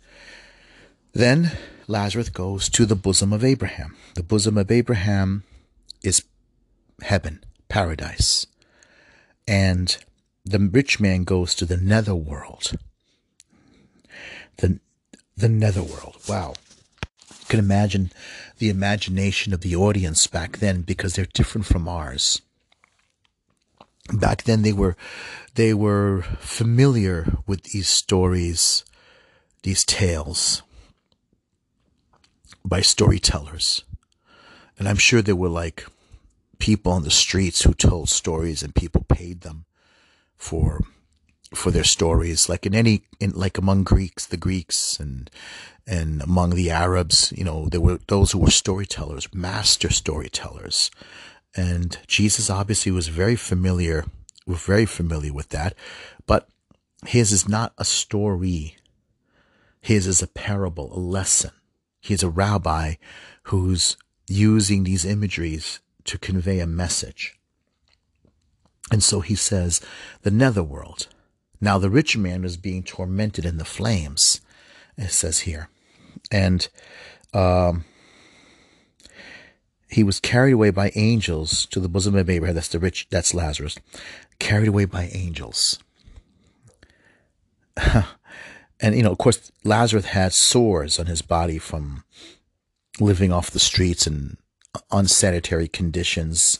then 1.13 1.51
Lazarus 1.87 2.29
goes 2.29 2.69
to 2.69 2.85
the 2.85 2.95
bosom 2.95 3.33
of 3.33 3.43
Abraham 3.43 3.95
the 4.15 4.23
bosom 4.23 4.57
of 4.57 4.69
Abraham 4.69 5.43
is 6.03 6.23
heaven, 7.01 7.43
paradise. 7.67 8.47
And 9.47 9.97
the 10.45 10.59
rich 10.59 10.99
man 10.99 11.23
goes 11.23 11.55
to 11.55 11.65
the 11.65 11.77
netherworld. 11.77 12.73
The, 14.57 14.79
the 15.35 15.49
netherworld. 15.49 16.17
Wow. 16.27 16.53
Can 17.49 17.59
imagine 17.59 18.11
the 18.59 18.69
imagination 18.69 19.53
of 19.53 19.61
the 19.61 19.75
audience 19.75 20.27
back 20.27 20.59
then 20.59 20.83
because 20.83 21.15
they're 21.15 21.25
different 21.25 21.65
from 21.65 21.87
ours. 21.87 22.41
Back 24.13 24.43
then 24.43 24.61
they 24.61 24.71
were 24.71 24.95
they 25.55 25.73
were 25.73 26.21
familiar 26.39 27.37
with 27.45 27.63
these 27.63 27.89
stories, 27.89 28.85
these 29.63 29.83
tales 29.83 30.61
by 32.63 32.81
storytellers. 32.81 33.83
And 34.77 34.87
I'm 34.87 34.97
sure 34.97 35.21
there 35.21 35.35
were 35.35 35.49
like 35.49 35.85
people 36.59 36.91
on 36.91 37.03
the 37.03 37.11
streets 37.11 37.63
who 37.63 37.73
told 37.73 38.09
stories 38.09 38.61
and 38.61 38.75
people 38.75 39.05
paid 39.07 39.41
them 39.41 39.65
for 40.37 40.81
for 41.53 41.71
their 41.71 41.83
stories 41.83 42.47
like 42.47 42.65
in 42.65 42.75
any 42.75 43.01
in 43.19 43.31
like 43.31 43.57
among 43.57 43.83
greeks 43.83 44.27
the 44.27 44.37
greeks 44.37 44.99
and 44.99 45.31
and 45.89 46.21
among 46.21 46.51
the 46.51 46.69
arabs 46.69 47.33
you 47.35 47.43
know 47.43 47.67
there 47.69 47.81
were 47.81 47.99
those 48.07 48.31
who 48.31 48.39
were 48.39 48.51
storytellers 48.51 49.33
master 49.33 49.89
storytellers 49.89 50.91
and 51.55 51.97
jesus 52.07 52.49
obviously 52.49 52.91
was 52.91 53.07
very 53.07 53.35
familiar 53.35 54.05
very 54.47 54.85
familiar 54.85 55.33
with 55.33 55.49
that 55.49 55.73
but 56.25 56.47
his 57.07 57.31
is 57.31 57.47
not 57.47 57.73
a 57.77 57.85
story 57.85 58.75
his 59.81 60.05
is 60.05 60.21
a 60.21 60.27
parable 60.27 60.95
a 60.95 60.99
lesson 60.99 61.51
he's 62.01 62.23
a 62.23 62.29
rabbi 62.29 62.95
who's 63.43 63.97
using 64.29 64.83
these 64.83 65.05
imageries 65.05 65.79
to 66.05 66.17
convey 66.17 66.59
a 66.59 66.67
message. 66.67 67.35
And 68.91 69.03
so 69.03 69.21
he 69.21 69.35
says, 69.35 69.81
the 70.21 70.31
netherworld. 70.31 71.07
Now 71.59 71.77
the 71.77 71.89
rich 71.89 72.15
man 72.15 72.41
was 72.41 72.57
being 72.57 72.83
tormented 72.83 73.45
in 73.45 73.57
the 73.57 73.65
flames, 73.65 74.41
it 74.97 75.11
says 75.11 75.39
here. 75.39 75.69
And 76.31 76.67
um, 77.33 77.85
he 79.89 80.03
was 80.03 80.19
carried 80.19 80.53
away 80.53 80.69
by 80.69 80.91
angels 80.95 81.65
to 81.67 81.79
the 81.79 81.89
bosom 81.89 82.15
of 82.15 82.29
Abraham. 82.29 82.55
That's 82.55 82.67
the 82.67 82.79
rich, 82.79 83.07
that's 83.09 83.33
Lazarus. 83.33 83.77
Carried 84.39 84.67
away 84.67 84.85
by 84.85 85.09
angels. 85.13 85.79
and, 88.79 88.95
you 88.95 89.03
know, 89.03 89.11
of 89.11 89.17
course, 89.17 89.51
Lazarus 89.63 90.05
had 90.05 90.33
sores 90.33 90.99
on 90.99 91.07
his 91.07 91.21
body 91.21 91.57
from 91.57 92.03
living 92.99 93.31
off 93.31 93.51
the 93.51 93.59
streets 93.59 94.05
and 94.05 94.37
unsanitary 94.91 95.67
conditions, 95.67 96.59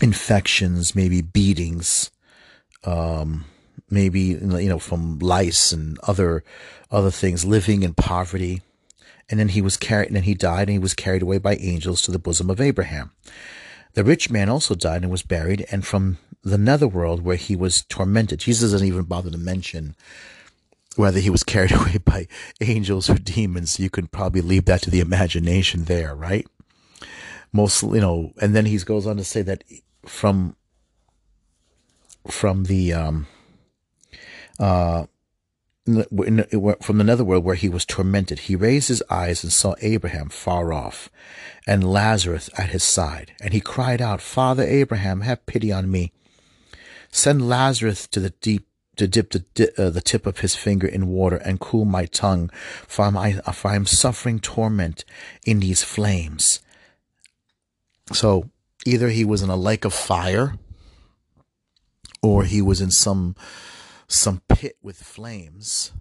infections, 0.00 0.94
maybe 0.94 1.20
beatings, 1.20 2.10
um, 2.84 3.44
maybe 3.94 4.20
you 4.20 4.68
know 4.68 4.78
from 4.78 5.18
lice 5.20 5.72
and 5.72 5.98
other 6.02 6.44
other 6.90 7.10
things, 7.10 7.44
living 7.44 7.82
in 7.82 7.94
poverty. 7.94 8.62
And 9.30 9.40
then 9.40 9.48
he 9.48 9.62
was 9.62 9.78
carried, 9.78 10.08
and 10.08 10.16
then 10.16 10.24
he 10.24 10.34
died, 10.34 10.68
and 10.68 10.72
he 10.72 10.78
was 10.78 10.92
carried 10.92 11.22
away 11.22 11.38
by 11.38 11.54
angels 11.54 12.02
to 12.02 12.10
the 12.10 12.18
bosom 12.18 12.50
of 12.50 12.60
Abraham. 12.60 13.12
The 13.94 14.04
rich 14.04 14.28
man 14.30 14.50
also 14.50 14.74
died 14.74 15.00
and 15.00 15.10
was 15.10 15.22
buried, 15.22 15.64
and 15.70 15.86
from 15.86 16.18
the 16.42 16.58
netherworld 16.58 17.24
where 17.24 17.36
he 17.36 17.56
was 17.56 17.82
tormented. 17.84 18.40
Jesus 18.40 18.72
doesn't 18.72 18.86
even 18.86 19.04
bother 19.04 19.30
to 19.30 19.38
mention 19.38 19.96
whether 20.96 21.18
he 21.18 21.30
was 21.30 21.42
carried 21.42 21.72
away 21.80 21.98
by 21.98 22.28
angels 22.60 23.10
or 23.10 23.14
demons, 23.14 23.80
you 23.80 23.90
can 23.90 24.06
probably 24.06 24.40
leave 24.40 24.66
that 24.66 24.82
to 24.82 24.90
the 24.90 25.00
imagination 25.00 25.84
there, 25.84 26.14
right? 26.14 26.46
Most, 27.52 27.82
you 27.82 28.00
know, 28.00 28.32
and 28.40 28.54
then 28.54 28.66
he 28.66 28.76
goes 28.78 29.06
on 29.06 29.16
to 29.16 29.24
say 29.24 29.42
that 29.42 29.64
from 30.04 30.56
from 32.28 32.64
the 32.64 32.92
um 32.92 33.26
uh 34.58 35.06
from 35.86 36.96
the 36.96 37.04
netherworld 37.04 37.44
where 37.44 37.56
he 37.56 37.68
was 37.68 37.84
tormented, 37.84 38.38
he 38.40 38.56
raised 38.56 38.88
his 38.88 39.02
eyes 39.10 39.44
and 39.44 39.52
saw 39.52 39.74
Abraham 39.82 40.30
far 40.30 40.72
off, 40.72 41.10
and 41.66 41.84
Lazarus 41.84 42.48
at 42.56 42.70
his 42.70 42.82
side, 42.82 43.32
and 43.42 43.52
he 43.52 43.60
cried 43.60 44.00
out, 44.00 44.22
"Father 44.22 44.62
Abraham, 44.62 45.20
have 45.20 45.44
pity 45.44 45.70
on 45.70 45.90
me. 45.90 46.10
Send 47.10 47.46
Lazarus 47.48 48.06
to 48.08 48.20
the 48.20 48.30
deep 48.30 48.66
to 48.96 49.08
dip 49.08 49.30
the, 49.30 49.72
uh, 49.76 49.90
the 49.90 50.00
tip 50.00 50.26
of 50.26 50.38
his 50.38 50.54
finger 50.54 50.86
in 50.86 51.08
water 51.08 51.36
and 51.36 51.60
cool 51.60 51.84
my 51.84 52.06
tongue, 52.06 52.50
for, 52.86 53.04
I, 53.04 53.32
for 53.32 53.70
I 53.70 53.76
am 53.76 53.86
suffering 53.86 54.38
torment 54.38 55.04
in 55.44 55.60
these 55.60 55.82
flames. 55.82 56.60
So 58.12 58.50
either 58.86 59.08
he 59.08 59.24
was 59.24 59.42
in 59.42 59.50
a 59.50 59.56
lake 59.56 59.84
of 59.84 59.92
fire 59.92 60.58
or 62.22 62.44
he 62.44 62.62
was 62.62 62.80
in 62.80 62.90
some 62.90 63.34
some 64.14 64.42
pit 64.48 64.76
with 64.82 64.96
flames, 64.96 65.92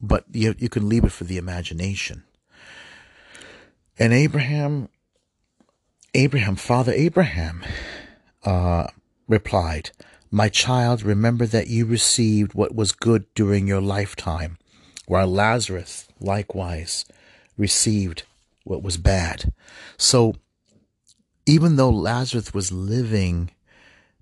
but 0.00 0.24
you, 0.32 0.54
you 0.58 0.68
can 0.68 0.88
leave 0.88 1.04
it 1.04 1.12
for 1.12 1.24
the 1.24 1.38
imagination. 1.38 2.24
And 3.98 4.12
Abraham, 4.12 4.88
Abraham, 6.14 6.56
Father 6.56 6.92
Abraham, 6.92 7.64
uh, 8.44 8.86
replied, 9.26 9.90
my 10.30 10.48
child, 10.48 11.02
remember 11.02 11.46
that 11.46 11.68
you 11.68 11.86
received 11.86 12.54
what 12.54 12.74
was 12.74 12.92
good 12.92 13.24
during 13.34 13.66
your 13.66 13.80
lifetime, 13.80 14.58
while 15.06 15.26
Lazarus 15.26 16.06
likewise 16.20 17.04
received 17.56 18.24
what 18.64 18.82
was 18.82 18.98
bad. 18.98 19.52
So, 19.96 20.34
even 21.46 21.76
though 21.76 21.90
Lazarus 21.90 22.52
was 22.52 22.70
living 22.70 23.50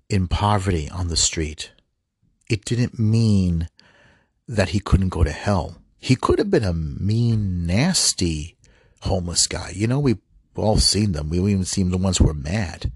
in 0.09 0.29
poverty 0.29 0.89
on 0.89 1.09
the 1.09 1.17
street, 1.17 1.71
it 2.49 2.65
didn't 2.65 2.99
mean 2.99 3.67
that 4.47 4.69
he 4.69 4.79
couldn't 4.79 5.09
go 5.09 5.23
to 5.23 5.31
hell. 5.31 5.77
He 5.99 6.15
could 6.15 6.39
have 6.39 6.51
been 6.51 6.63
a 6.63 6.73
mean, 6.73 7.65
nasty 7.65 8.55
homeless 9.01 9.47
guy. 9.47 9.71
You 9.75 9.87
know, 9.87 9.99
we've 9.99 10.21
all 10.55 10.77
seen 10.77 11.11
them. 11.11 11.29
We've 11.29 11.47
even 11.47 11.65
seen 11.65 11.91
the 11.91 11.97
ones 11.97 12.17
who 12.17 12.29
are 12.29 12.33
mad 12.33 12.91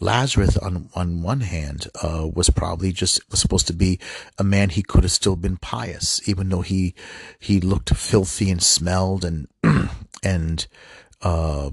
Lazarus, 0.00 0.56
on 0.56 0.88
on 0.94 1.22
one 1.22 1.40
hand, 1.40 1.88
uh, 2.02 2.28
was 2.32 2.50
probably 2.50 2.92
just 2.92 3.20
was 3.30 3.40
supposed 3.40 3.66
to 3.66 3.72
be 3.72 3.98
a 4.38 4.44
man. 4.44 4.70
He 4.70 4.82
could 4.82 5.02
have 5.02 5.12
still 5.12 5.36
been 5.36 5.56
pious, 5.56 6.26
even 6.28 6.48
though 6.48 6.60
he 6.60 6.94
he 7.38 7.60
looked 7.60 7.94
filthy 7.94 8.50
and 8.50 8.62
smelled, 8.62 9.24
and 9.24 9.48
and 10.22 10.66
uh, 11.22 11.70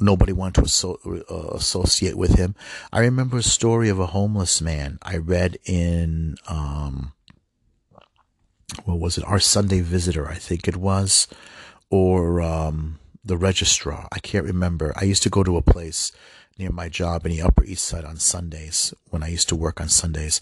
nobody 0.00 0.32
wanted 0.32 0.66
to 0.66 1.24
uh, 1.30 1.54
associate 1.54 2.16
with 2.16 2.36
him. 2.36 2.54
I 2.92 3.00
remember 3.00 3.38
a 3.38 3.42
story 3.42 3.88
of 3.88 4.00
a 4.00 4.06
homeless 4.06 4.60
man 4.60 4.98
I 5.02 5.16
read 5.16 5.58
in 5.64 6.36
um, 6.48 7.12
what 8.84 8.98
was 8.98 9.18
it? 9.18 9.24
Our 9.24 9.40
Sunday 9.40 9.80
Visitor, 9.80 10.28
I 10.28 10.36
think 10.36 10.68
it 10.68 10.76
was, 10.76 11.26
or 11.90 12.40
um, 12.40 12.98
the 13.24 13.36
Registrar. 13.36 14.08
I 14.12 14.18
can't 14.18 14.44
remember. 14.44 14.92
I 14.96 15.04
used 15.04 15.22
to 15.24 15.30
go 15.30 15.42
to 15.42 15.56
a 15.56 15.62
place 15.62 16.12
near 16.58 16.70
my 16.70 16.88
job 16.88 17.24
in 17.24 17.32
the 17.32 17.42
Upper 17.42 17.64
East 17.64 17.84
Side 17.84 18.04
on 18.04 18.16
Sundays 18.16 18.94
when 19.08 19.22
I 19.22 19.28
used 19.28 19.48
to 19.48 19.56
work 19.56 19.80
on 19.80 19.88
Sundays 19.88 20.40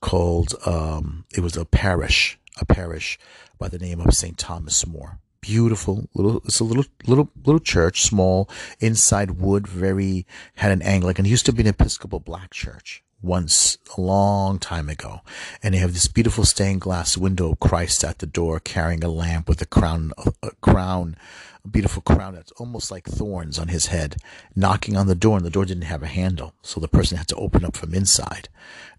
called, 0.00 0.54
um, 0.66 1.24
it 1.34 1.40
was 1.40 1.56
a 1.56 1.64
parish, 1.64 2.38
a 2.60 2.64
parish 2.64 3.18
by 3.58 3.68
the 3.68 3.78
name 3.78 4.00
of 4.00 4.14
St. 4.14 4.36
Thomas 4.36 4.86
More. 4.86 5.18
Beautiful 5.40 6.08
little, 6.14 6.42
it's 6.44 6.60
a 6.60 6.64
little, 6.64 6.84
little, 7.06 7.30
little 7.44 7.60
church, 7.60 8.02
small, 8.02 8.48
inside 8.78 9.32
wood, 9.32 9.66
very, 9.66 10.26
had 10.56 10.70
an 10.70 10.82
Anglican, 10.82 11.26
it 11.26 11.30
used 11.30 11.46
to 11.46 11.52
be 11.52 11.62
an 11.62 11.68
Episcopal 11.68 12.20
black 12.20 12.52
church 12.52 13.02
once 13.22 13.78
a 13.96 14.00
long 14.00 14.58
time 14.58 14.88
ago. 14.88 15.20
And 15.62 15.74
they 15.74 15.78
have 15.78 15.92
this 15.92 16.08
beautiful 16.08 16.44
stained 16.44 16.80
glass 16.80 17.16
window 17.16 17.52
of 17.52 17.60
Christ 17.60 18.04
at 18.04 18.18
the 18.18 18.26
door 18.26 18.60
carrying 18.60 19.04
a 19.04 19.08
lamp 19.08 19.48
with 19.48 19.60
a 19.62 19.66
crown, 19.66 20.12
a 20.42 20.50
crown, 20.60 21.16
a 21.64 21.68
beautiful 21.68 22.02
crown 22.02 22.34
that's 22.34 22.52
almost 22.52 22.90
like 22.90 23.06
thorns 23.06 23.58
on 23.58 23.68
his 23.68 23.86
head, 23.86 24.16
knocking 24.54 24.96
on 24.96 25.06
the 25.06 25.14
door, 25.14 25.36
and 25.36 25.46
the 25.46 25.50
door 25.50 25.64
didn't 25.64 25.82
have 25.82 26.02
a 26.02 26.08
handle. 26.08 26.54
So 26.62 26.80
the 26.80 26.88
person 26.88 27.18
had 27.18 27.28
to 27.28 27.36
open 27.36 27.64
up 27.64 27.76
from 27.76 27.94
inside. 27.94 28.48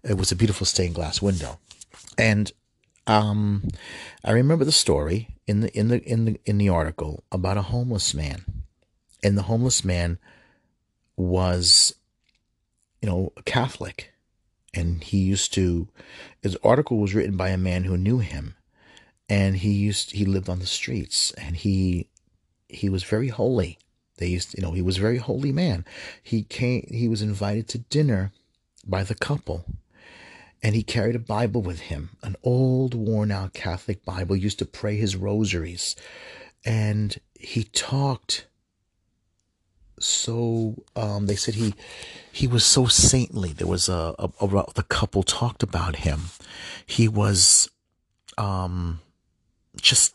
It 0.02 0.16
was 0.16 0.32
a 0.32 0.36
beautiful 0.36 0.66
stained 0.66 0.94
glass 0.94 1.20
window. 1.20 1.58
And 2.16 2.52
um, 3.06 3.68
I 4.24 4.32
remember 4.32 4.64
the 4.64 4.72
story 4.72 5.28
in 5.46 5.60
the 5.60 5.76
in 5.76 5.88
the 5.88 6.02
in 6.02 6.24
the 6.24 6.40
in 6.44 6.58
the 6.58 6.68
article 6.68 7.24
about 7.32 7.56
a 7.56 7.62
homeless 7.62 8.14
man, 8.14 8.44
and 9.22 9.36
the 9.36 9.42
homeless 9.42 9.84
man 9.84 10.18
was, 11.16 11.94
you 13.00 13.08
know, 13.08 13.32
a 13.36 13.42
Catholic, 13.42 14.12
and 14.74 15.02
he 15.02 15.18
used 15.18 15.52
to 15.54 15.88
his 16.42 16.56
article 16.62 16.98
was 16.98 17.14
written 17.14 17.36
by 17.36 17.48
a 17.48 17.58
man 17.58 17.84
who 17.84 17.96
knew 17.96 18.18
him. 18.18 18.56
And 19.28 19.56
he 19.56 19.72
used 19.72 20.12
he 20.12 20.24
lived 20.24 20.48
on 20.48 20.58
the 20.58 20.66
streets. 20.66 21.32
And 21.32 21.56
he 21.56 22.08
he 22.68 22.88
was 22.88 23.04
very 23.04 23.28
holy. 23.28 23.78
They 24.18 24.28
used 24.28 24.54
you 24.56 24.62
know 24.62 24.72
he 24.72 24.82
was 24.82 24.98
a 24.98 25.02
very 25.02 25.18
holy 25.18 25.52
man. 25.52 25.84
He 26.22 26.42
came 26.42 26.86
he 26.90 27.08
was 27.08 27.22
invited 27.22 27.68
to 27.68 27.78
dinner 27.78 28.32
by 28.86 29.04
the 29.04 29.14
couple 29.14 29.64
and 30.62 30.74
he 30.74 30.82
carried 30.82 31.16
a 31.16 31.20
bible 31.20 31.62
with 31.62 31.80
him 31.80 32.10
an 32.22 32.36
old 32.42 32.94
worn 32.94 33.30
out 33.30 33.52
catholic 33.52 34.04
bible 34.04 34.34
he 34.34 34.42
used 34.42 34.58
to 34.58 34.64
pray 34.64 34.96
his 34.96 35.16
rosaries 35.16 35.96
and 36.64 37.18
he 37.38 37.64
talked 37.64 38.46
so 40.02 40.82
um, 40.96 41.26
they 41.26 41.36
said 41.36 41.54
he 41.54 41.74
he 42.30 42.46
was 42.46 42.64
so 42.64 42.86
saintly. 42.86 43.52
There 43.52 43.66
was 43.66 43.88
a, 43.88 44.14
a, 44.18 44.30
a 44.40 44.72
the 44.74 44.82
couple 44.82 45.22
talked 45.22 45.62
about 45.62 45.96
him. 45.96 46.22
He 46.84 47.08
was 47.08 47.70
um, 48.36 49.00
just 49.80 50.14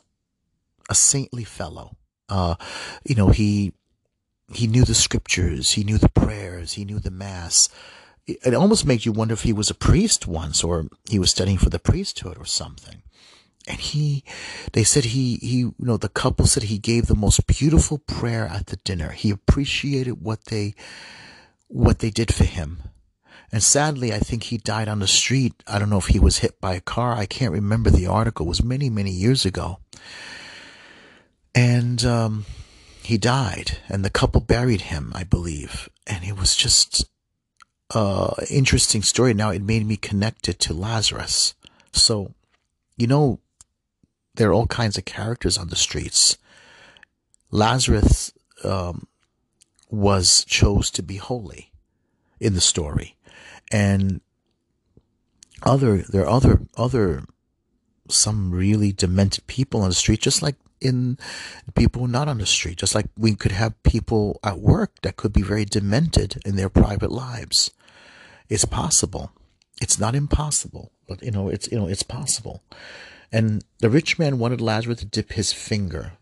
a 0.90 0.96
saintly 0.96 1.44
fellow. 1.44 1.96
Uh, 2.28 2.56
you 3.06 3.16
know, 3.16 3.30
he 3.30 3.74
he 4.54 4.68
knew 4.68 4.84
the 4.84 4.96
scriptures, 4.96 5.72
he 5.72 5.84
knew 5.84 5.98
the 5.98 6.10
prayers, 6.10 6.74
he 6.74 6.86
knew 6.86 7.00
the 7.00 7.12
mass. 7.12 7.70
It, 8.28 8.54
almost 8.54 8.86
makes 8.86 9.06
you 9.06 9.14
wonder 9.14 9.34
if 9.34 9.44
he 9.44 9.54
was 9.54 9.70
a 9.70 9.74
priest 9.76 10.28
once, 10.28 10.64
or 10.64 10.88
he 11.10 11.18
was 11.18 11.32
studying 11.32 11.58
for 11.58 11.70
the 11.70 11.80
priesthood 11.80 12.38
or 12.38 12.46
something. 12.46 13.02
And 13.66 13.80
he 13.80 14.24
they 14.74 14.84
said 14.84 15.06
he 15.06 15.36
he 15.38 15.58
you 15.58 15.76
know 15.80 15.98
the 15.98 16.10
couple 16.10 16.46
said 16.46 16.64
he 16.64 16.78
gave 16.78 17.08
the 17.08 17.16
most 17.16 17.48
beautiful 17.48 17.98
prayer 17.98 18.48
at 18.48 18.68
the 18.68 18.78
dinner. 18.78 19.12
He 19.12 19.30
appreciated 19.30 20.24
what 20.24 20.46
they 20.46 20.74
what 21.68 22.00
they 22.00 22.10
did 22.10 22.34
for 22.34 22.46
him. 22.46 22.80
And 23.52 23.62
sadly 23.64 24.14
i 24.14 24.20
think 24.20 24.44
he 24.44 24.58
died 24.58 24.88
on 24.88 25.00
the 25.00 25.08
street. 25.08 25.64
I 25.68 25.80
don't 25.80 25.90
know 25.90 25.98
if 25.98 26.08
he 26.08 26.20
was 26.20 26.38
hit 26.40 26.62
by 26.62 26.76
a 26.76 26.82
car. 26.82 27.14
I 27.14 27.26
can't 27.26 27.52
remember 27.52 27.90
the 27.90 28.08
article. 28.08 28.46
It 28.46 28.50
was 28.50 28.64
many 28.64 28.90
many 28.90 29.12
years 29.12 29.46
ago. 29.46 29.80
And 31.54 32.06
um, 32.06 32.46
he 33.04 33.18
died 33.18 33.80
and 33.90 34.06
the 34.06 34.10
couple 34.10 34.40
buried 34.42 34.82
him 34.82 35.12
i 35.16 35.24
believe. 35.24 35.90
And 36.06 36.24
it 36.24 36.38
was 36.40 36.56
just 36.56 37.06
uh 37.94 38.34
interesting 38.50 39.02
story 39.02 39.34
now 39.34 39.50
it 39.50 39.62
made 39.62 39.86
me 39.86 39.96
connected 39.96 40.60
to 40.60 40.74
lazarus 40.74 41.56
so 41.94 42.34
you 42.98 43.08
know 43.08 43.40
there 44.38 44.50
are 44.50 44.54
all 44.54 44.68
kinds 44.68 44.98
of 44.98 45.06
characters 45.06 45.58
on 45.58 45.68
the 45.68 45.76
streets. 45.76 46.38
Lazarus 47.52 48.32
um, 48.64 49.08
was 49.90 50.46
chose 50.46 50.90
to 50.92 51.04
be 51.04 51.18
holy 51.18 51.72
in 52.40 52.54
the 52.54 52.62
story, 52.62 53.16
and 53.72 54.22
other 55.64 55.98
there 55.98 56.24
are 56.24 56.30
other 56.30 56.62
other 56.78 57.24
some 58.10 58.52
really 58.52 58.94
demented 58.94 59.48
people 59.48 59.82
on 59.82 59.90
the 59.90 59.96
street, 59.96 60.22
just 60.22 60.42
like 60.42 60.56
in 60.80 61.18
people 61.76 62.08
not 62.08 62.28
on 62.28 62.38
the 62.38 62.46
street, 62.46 62.78
just 62.78 62.94
like 62.94 63.08
we 63.18 63.36
could 63.36 63.52
have 63.52 63.82
people 63.84 64.40
at 64.44 64.60
work 64.60 64.92
that 65.02 65.18
could 65.18 65.34
be 65.34 65.42
very 65.42 65.66
demented 65.66 66.40
in 66.46 66.56
their 66.56 66.70
private 66.70 67.12
lives. 67.12 67.72
It's 68.50 68.66
possible. 68.66 69.32
It's 69.82 70.00
not 70.00 70.16
impossible, 70.16 70.92
but 71.08 71.22
you 71.22 71.32
know, 71.32 71.50
it's 71.50 71.72
you 71.72 71.78
know, 71.80 71.88
it's 71.88 72.04
possible. 72.04 72.64
And 73.32 73.64
the 73.80 73.90
rich 73.90 74.18
man 74.18 74.40
wanted 74.40 74.62
Lazarus 74.62 75.00
to 75.00 75.06
dip 75.06 75.34
his 75.34 75.52
finger. 75.54 76.14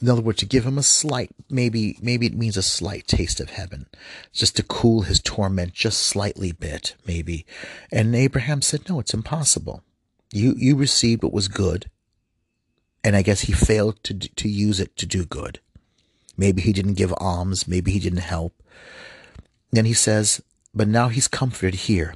In 0.00 0.08
other 0.08 0.20
words, 0.20 0.40
to 0.40 0.46
give 0.46 0.66
him 0.66 0.78
a 0.78 0.82
slight, 0.82 1.30
maybe, 1.48 1.96
maybe 2.02 2.26
it 2.26 2.34
means 2.34 2.56
a 2.56 2.62
slight 2.62 3.06
taste 3.06 3.38
of 3.38 3.50
heaven, 3.50 3.86
just 4.32 4.56
to 4.56 4.64
cool 4.64 5.02
his 5.02 5.20
torment 5.20 5.74
just 5.74 6.00
slightly 6.00 6.50
bit, 6.50 6.96
maybe. 7.06 7.46
And 7.92 8.16
Abraham 8.16 8.62
said, 8.62 8.88
no, 8.88 8.98
it's 8.98 9.14
impossible. 9.14 9.84
You, 10.32 10.54
you 10.56 10.74
received 10.74 11.22
what 11.22 11.32
was 11.32 11.46
good. 11.46 11.88
And 13.04 13.14
I 13.14 13.22
guess 13.22 13.42
he 13.42 13.52
failed 13.52 14.02
to, 14.02 14.14
to 14.14 14.48
use 14.48 14.80
it 14.80 14.96
to 14.96 15.06
do 15.06 15.24
good. 15.24 15.60
Maybe 16.36 16.62
he 16.62 16.72
didn't 16.72 16.94
give 16.94 17.14
alms. 17.18 17.68
Maybe 17.68 17.92
he 17.92 18.00
didn't 18.00 18.20
help. 18.20 18.60
Then 19.70 19.84
he 19.84 19.92
says, 19.92 20.42
but 20.74 20.88
now 20.88 21.08
he's 21.08 21.28
comforted 21.28 21.74
here 21.74 22.14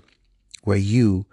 where 0.64 0.76
you 0.76 1.26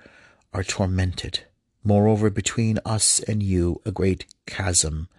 are 0.54 0.64
tormented. 0.64 1.42
Moreover, 1.84 2.30
between 2.30 2.80
us 2.86 3.20
and 3.22 3.42
you 3.42 3.82
a 3.86 3.92
great 3.92 4.26
chasm 4.46 5.10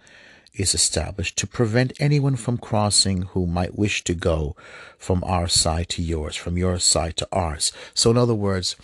is 0.53 0.73
established 0.73 1.37
to 1.37 1.47
prevent 1.47 1.93
anyone 1.99 2.35
from 2.35 2.57
crossing 2.57 3.23
who 3.23 3.45
might 3.45 3.77
wish 3.77 4.03
to 4.05 4.13
go 4.13 4.55
from 4.97 5.23
our 5.23 5.47
side 5.47 5.89
to 5.89 6.01
yours, 6.01 6.35
from 6.35 6.57
your 6.57 6.79
side 6.79 7.17
to 7.17 7.27
ours. 7.31 7.71
So, 7.93 8.11
in 8.11 8.17
other 8.17 8.33
words, 8.33 8.75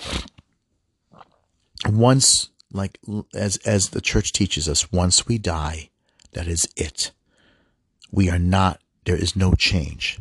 once, 1.90 2.50
like 2.74 3.00
as 3.34 3.58
as 3.58 3.90
the 3.90 4.02
church 4.02 4.34
teaches 4.34 4.68
us, 4.68 4.92
once 4.92 5.28
we 5.28 5.38
die, 5.38 5.90
that 6.34 6.48
is 6.48 6.68
it. 6.76 7.12
We 8.12 8.30
are 8.30 8.40
not. 8.40 8.82
There 9.06 9.16
is 9.16 9.36
no 9.36 9.54
change. 9.54 10.20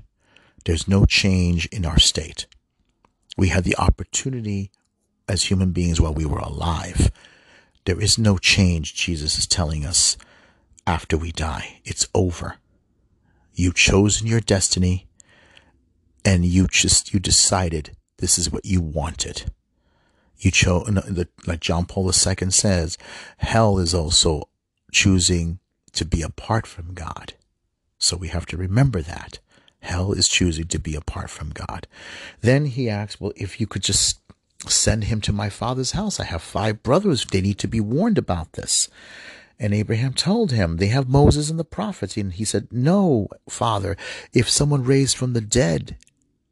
There's 0.64 0.86
no 0.86 1.04
change 1.04 1.66
in 1.66 1.84
our 1.84 1.98
state. 1.98 2.46
We 3.40 3.48
had 3.48 3.64
the 3.64 3.76
opportunity 3.76 4.70
as 5.26 5.44
human 5.44 5.72
beings 5.72 6.00
while 6.00 6.14
we 6.14 6.26
were 6.26 6.38
alive 6.38 7.10
there 7.84 8.00
is 8.00 8.18
no 8.18 8.38
change, 8.38 8.94
Jesus 8.94 9.38
is 9.38 9.46
telling 9.46 9.84
us, 9.84 10.16
after 10.86 11.16
we 11.16 11.32
die. 11.32 11.80
It's 11.84 12.06
over. 12.14 12.56
You've 13.54 13.74
chosen 13.74 14.26
your 14.26 14.40
destiny 14.40 15.08
and 16.24 16.44
you 16.44 16.66
just, 16.66 17.12
you 17.12 17.20
decided 17.20 17.96
this 18.18 18.38
is 18.38 18.52
what 18.52 18.64
you 18.64 18.80
wanted. 18.80 19.50
You 20.38 20.50
chose, 20.50 20.88
like 21.46 21.60
John 21.60 21.84
Paul 21.86 22.06
II 22.06 22.50
says, 22.50 22.96
hell 23.38 23.78
is 23.78 23.94
also 23.94 24.48
choosing 24.92 25.58
to 25.92 26.04
be 26.04 26.22
apart 26.22 26.66
from 26.66 26.94
God. 26.94 27.34
So 27.98 28.16
we 28.16 28.28
have 28.28 28.46
to 28.46 28.56
remember 28.56 29.02
that. 29.02 29.38
Hell 29.80 30.12
is 30.12 30.28
choosing 30.28 30.66
to 30.68 30.78
be 30.78 30.94
apart 30.94 31.30
from 31.30 31.50
God. 31.50 31.86
Then 32.40 32.66
he 32.66 32.88
asks, 32.88 33.20
well, 33.20 33.32
if 33.36 33.60
you 33.60 33.66
could 33.66 33.82
just 33.82 34.20
Send 34.66 35.04
him 35.04 35.20
to 35.22 35.32
my 35.32 35.48
father's 35.48 35.92
house. 35.92 36.20
I 36.20 36.24
have 36.24 36.42
five 36.42 36.82
brothers. 36.82 37.24
They 37.24 37.40
need 37.40 37.58
to 37.58 37.68
be 37.68 37.80
warned 37.80 38.18
about 38.18 38.52
this. 38.52 38.88
And 39.58 39.72
Abraham 39.72 40.12
told 40.12 40.52
him, 40.52 40.76
They 40.76 40.88
have 40.88 41.08
Moses 41.08 41.48
and 41.48 41.58
the 41.58 41.64
prophets. 41.64 42.16
And 42.16 42.32
he 42.32 42.44
said, 42.44 42.68
No, 42.70 43.28
father, 43.48 43.96
if 44.34 44.50
someone 44.50 44.84
raised 44.84 45.16
from 45.16 45.32
the 45.32 45.40
dead, 45.40 45.96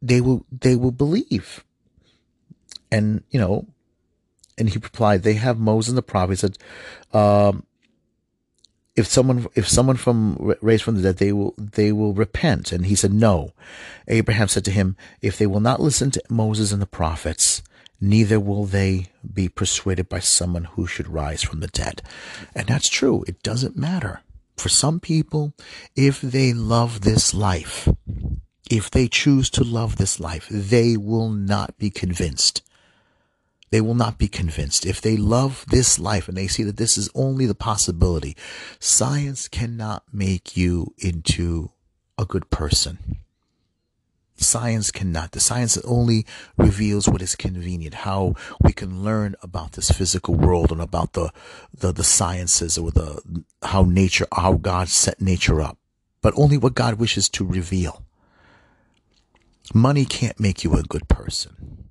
they 0.01 0.21
will 0.21 0.45
they 0.51 0.75
will 0.75 0.91
believe. 0.91 1.63
And, 2.91 3.23
you 3.29 3.39
know, 3.39 3.67
and 4.57 4.69
he 4.69 4.79
replied, 4.79 5.21
They 5.21 5.35
have 5.35 5.59
Moses 5.59 5.89
and 5.89 5.97
the 5.97 6.01
prophets. 6.01 6.43
Um, 7.13 7.63
if 8.99 9.07
someone 9.07 9.47
if 9.55 9.67
someone 9.67 9.95
from 9.95 10.53
raised 10.61 10.83
from 10.83 10.95
the 10.95 11.01
dead 11.01 11.17
they 11.17 11.31
will 11.31 11.53
they 11.57 11.91
will 11.91 12.13
repent. 12.13 12.71
And 12.71 12.85
he 12.85 12.95
said 12.95 13.13
no. 13.13 13.53
Abraham 14.07 14.49
said 14.49 14.65
to 14.65 14.71
him 14.71 14.97
if 15.21 15.37
they 15.37 15.47
will 15.47 15.61
not 15.61 15.79
listen 15.79 16.11
to 16.11 16.23
moses 16.29 16.71
and 16.71 16.81
the 16.81 16.85
prophets 16.85 17.63
neither 18.01 18.39
will 18.39 18.65
they 18.65 19.07
be 19.33 19.47
persuaded 19.49 20.07
by 20.09 20.19
someone 20.19 20.65
who 20.65 20.85
should 20.85 21.07
rise 21.07 21.43
from 21.43 21.59
the 21.59 21.67
dead. 21.67 22.01
And 22.55 22.67
that's 22.67 22.89
true. 22.89 23.23
It 23.27 23.43
doesn't 23.43 23.77
matter. 23.77 24.21
For 24.57 24.69
some 24.69 24.99
people 24.99 25.53
if 25.95 26.19
they 26.19 26.51
love 26.53 27.01
this 27.01 27.33
life 27.33 27.87
if 28.69 28.91
they 28.91 29.07
choose 29.07 29.49
to 29.49 29.63
love 29.63 29.95
this 29.95 30.19
life 30.19 30.47
they 30.51 30.97
will 30.97 31.29
not 31.29 31.77
be 31.77 31.89
convinced 31.89 32.61
they 33.71 33.81
will 33.81 33.95
not 33.95 34.17
be 34.17 34.27
convinced. 34.27 34.85
If 34.85 35.01
they 35.01 35.17
love 35.17 35.65
this 35.69 35.99
life 35.99 36.27
and 36.27 36.37
they 36.37 36.47
see 36.47 36.63
that 36.63 36.77
this 36.77 36.97
is 36.97 37.09
only 37.13 37.45
the 37.45 37.55
possibility, 37.55 38.35
science 38.79 39.47
cannot 39.47 40.03
make 40.11 40.57
you 40.57 40.93
into 40.97 41.71
a 42.17 42.25
good 42.25 42.49
person. 42.49 43.17
Science 44.35 44.89
cannot. 44.89 45.33
The 45.33 45.41
science 45.41 45.77
only 45.79 46.25
reveals 46.57 47.09
what 47.09 47.21
is 47.21 47.35
convenient, 47.35 47.93
how 47.93 48.35
we 48.61 48.71
can 48.71 49.03
learn 49.03 49.35
about 49.41 49.73
this 49.73 49.91
physical 49.91 50.33
world 50.33 50.71
and 50.71 50.81
about 50.81 51.13
the, 51.13 51.31
the, 51.77 51.91
the 51.91 52.05
sciences 52.05 52.77
or 52.77 52.89
the, 52.91 53.43
how 53.63 53.83
nature, 53.83 54.27
how 54.33 54.53
God 54.53 54.87
set 54.87 55.21
nature 55.21 55.59
up, 55.59 55.77
but 56.21 56.33
only 56.37 56.57
what 56.57 56.73
God 56.73 56.95
wishes 56.95 57.27
to 57.29 57.45
reveal. 57.45 58.05
Money 59.73 60.05
can't 60.05 60.39
make 60.39 60.63
you 60.63 60.73
a 60.73 60.83
good 60.83 61.09
person. 61.09 61.89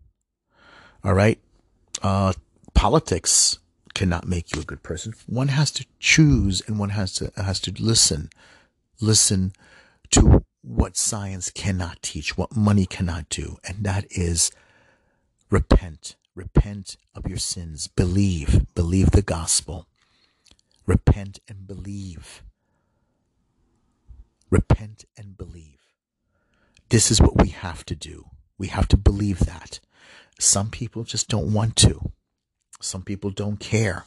All 1.04 1.12
right 1.12 1.38
uh, 2.02 2.32
politics 2.74 3.58
cannot 3.94 4.26
make 4.26 4.54
you 4.54 4.62
a 4.62 4.64
good 4.64 4.82
person. 4.82 5.14
One 5.26 5.48
has 5.48 5.70
to 5.72 5.86
choose 5.98 6.62
and 6.66 6.78
one 6.78 6.90
has 6.90 7.12
to 7.14 7.32
has 7.36 7.60
to 7.60 7.72
listen. 7.78 8.30
Listen 9.00 9.52
to 10.10 10.44
what 10.62 10.96
science 10.96 11.50
cannot 11.50 12.02
teach, 12.02 12.36
what 12.36 12.56
money 12.56 12.86
cannot 12.86 13.28
do, 13.28 13.58
and 13.64 13.84
that 13.84 14.06
is 14.10 14.50
repent. 15.50 16.16
Repent 16.34 16.96
of 17.14 17.26
your 17.26 17.38
sins. 17.38 17.88
Believe. 17.88 18.72
Believe 18.74 19.10
the 19.10 19.22
gospel. 19.22 19.88
Repent 20.86 21.40
and 21.48 21.66
believe. 21.66 22.42
Repent 24.50 25.04
and 25.16 25.36
believe. 25.36 25.80
This 26.90 27.10
is 27.10 27.20
what 27.20 27.40
we 27.40 27.48
have 27.48 27.84
to 27.86 27.96
do. 27.96 28.26
We 28.56 28.68
have 28.68 28.88
to 28.88 28.96
believe 28.96 29.40
that. 29.40 29.80
Some 30.38 30.70
people 30.70 31.04
just 31.04 31.28
don't 31.28 31.52
want 31.52 31.76
to. 31.76 32.12
Some 32.80 33.02
people 33.02 33.30
don't 33.30 33.58
care. 33.58 34.04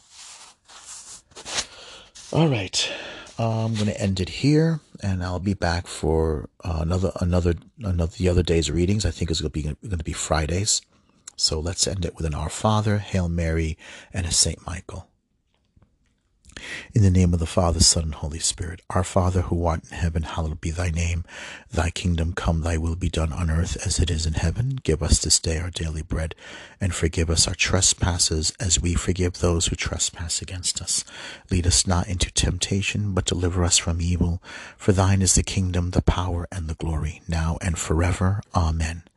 All 2.32 2.48
right. 2.48 2.92
Uh, 3.38 3.66
I'm 3.66 3.74
going 3.74 3.88
to 3.88 4.02
end 4.02 4.20
it 4.20 4.30
here, 4.30 4.80
and 5.02 5.24
I'll 5.24 5.40
be 5.40 5.54
back 5.54 5.88
for 5.88 6.50
uh, 6.64 6.80
another 6.82 7.12
another 7.20 7.56
another 7.80 8.14
the 8.18 8.30
other 8.30 8.44
day's 8.44 8.72
readings. 8.72 9.06
I 9.06 9.12
think 9.12 9.30
is 9.30 9.42
going 9.42 9.52
to 9.52 9.54
be 9.54 9.64
going 9.64 9.98
to 9.98 10.04
be 10.04 10.14
Fridays. 10.14 10.82
So 11.36 11.60
let's 11.60 11.88
end 11.88 12.06
it 12.06 12.16
with 12.16 12.26
an 12.26 12.36
Our 12.36 12.50
Father, 12.50 13.00
Hail 13.00 13.28
Mary, 13.28 13.78
and 14.14 14.26
a 14.26 14.32
Saint 14.32 14.66
Michael. 14.66 15.11
In 16.94 17.02
the 17.02 17.10
name 17.10 17.34
of 17.34 17.40
the 17.40 17.46
Father, 17.46 17.80
Son, 17.80 18.04
and 18.04 18.16
Holy 18.16 18.40
Spirit. 18.40 18.82
Our 18.90 19.04
Father 19.04 19.42
who 19.44 19.66
art 19.66 19.84
in 19.90 19.98
heaven, 19.98 20.24
hallowed 20.24 20.62
be 20.62 20.72
thy 20.72 20.90
name. 20.90 21.24
Thy 21.72 21.90
kingdom 21.90 22.34
come, 22.34 22.62
thy 22.62 22.78
will 22.78 22.96
be 22.96 23.10
done 23.10 23.32
on 23.32 23.50
earth 23.50 23.78
as 23.86 24.00
it 24.00 24.10
is 24.10 24.26
in 24.26 24.34
heaven. 24.34 24.80
Give 24.84 25.02
us 25.02 25.20
this 25.20 25.40
day 25.40 25.58
our 25.58 25.70
daily 25.70 26.02
bread, 26.02 26.36
and 26.80 26.94
forgive 26.94 27.30
us 27.30 27.48
our 27.48 27.56
trespasses 27.56 28.54
as 28.60 28.82
we 28.82 28.94
forgive 28.94 29.40
those 29.40 29.68
who 29.68 29.76
trespass 29.76 30.42
against 30.42 30.82
us. 30.82 31.04
Lead 31.50 31.68
us 31.68 31.88
not 31.88 32.08
into 32.08 32.32
temptation, 32.32 33.14
but 33.14 33.26
deliver 33.26 33.64
us 33.64 33.78
from 33.78 34.02
evil. 34.02 34.42
For 34.78 34.92
thine 34.92 35.22
is 35.22 35.36
the 35.36 35.44
kingdom, 35.44 35.92
the 35.92 36.02
power, 36.02 36.48
and 36.52 36.68
the 36.68 36.76
glory, 36.76 37.22
now 37.28 37.58
and 37.62 37.78
forever. 37.78 38.42
Amen. 38.56 39.04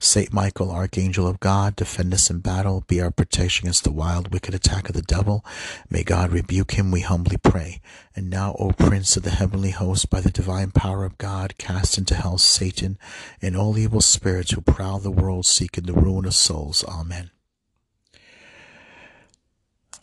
Saint 0.00 0.32
Michael, 0.32 0.70
Archangel 0.70 1.26
of 1.26 1.40
God, 1.40 1.76
defend 1.76 2.12
us 2.12 2.30
in 2.30 2.40
battle, 2.40 2.84
be 2.86 3.00
our 3.00 3.10
protection 3.10 3.66
against 3.66 3.84
the 3.84 3.90
wild, 3.90 4.32
wicked 4.32 4.54
attack 4.54 4.88
of 4.88 4.94
the 4.94 5.02
devil. 5.02 5.44
May 5.88 6.02
God 6.02 6.32
rebuke 6.32 6.72
him, 6.72 6.90
we 6.90 7.00
humbly 7.00 7.38
pray. 7.38 7.80
And 8.14 8.28
now, 8.28 8.54
O 8.58 8.72
Prince 8.72 9.16
of 9.16 9.22
the 9.22 9.30
heavenly 9.30 9.70
host, 9.70 10.10
by 10.10 10.20
the 10.20 10.30
divine 10.30 10.70
power 10.70 11.04
of 11.04 11.18
God, 11.18 11.58
cast 11.58 11.98
into 11.98 12.14
hell 12.14 12.38
Satan 12.38 12.98
and 13.40 13.56
all 13.56 13.78
evil 13.78 14.00
spirits 14.00 14.52
who 14.52 14.60
prowl 14.60 14.98
the 14.98 15.10
world 15.10 15.46
seeking 15.46 15.84
the 15.84 15.92
ruin 15.92 16.26
of 16.26 16.34
souls. 16.34 16.84
Amen. 16.84 17.30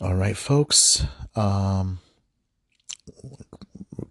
All 0.00 0.14
right, 0.14 0.36
folks. 0.36 1.06
Um, 1.36 2.00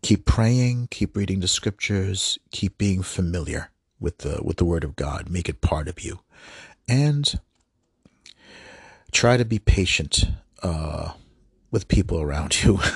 keep 0.01 0.26
praying, 0.26 0.88
keep 0.91 1.16
reading 1.16 1.41
the 1.41 1.47
scriptures, 1.47 2.39
keep 2.51 2.78
being 2.78 3.03
familiar 3.03 3.72
with 4.04 4.20
the 4.20 4.39
with 4.43 4.58
the 4.58 4.66
word 4.66 4.84
of 4.84 4.95
God. 4.95 5.30
Make 5.30 5.49
it 5.49 5.62
part 5.62 5.88
of 5.88 6.01
you, 6.01 6.20
and 6.88 7.39
try 9.12 9.38
to 9.38 9.45
be 9.45 9.58
patient 9.58 10.26
uh, 10.62 11.14
with 11.72 11.88
people 11.88 12.22
around 12.22 12.64
you. 12.64 12.80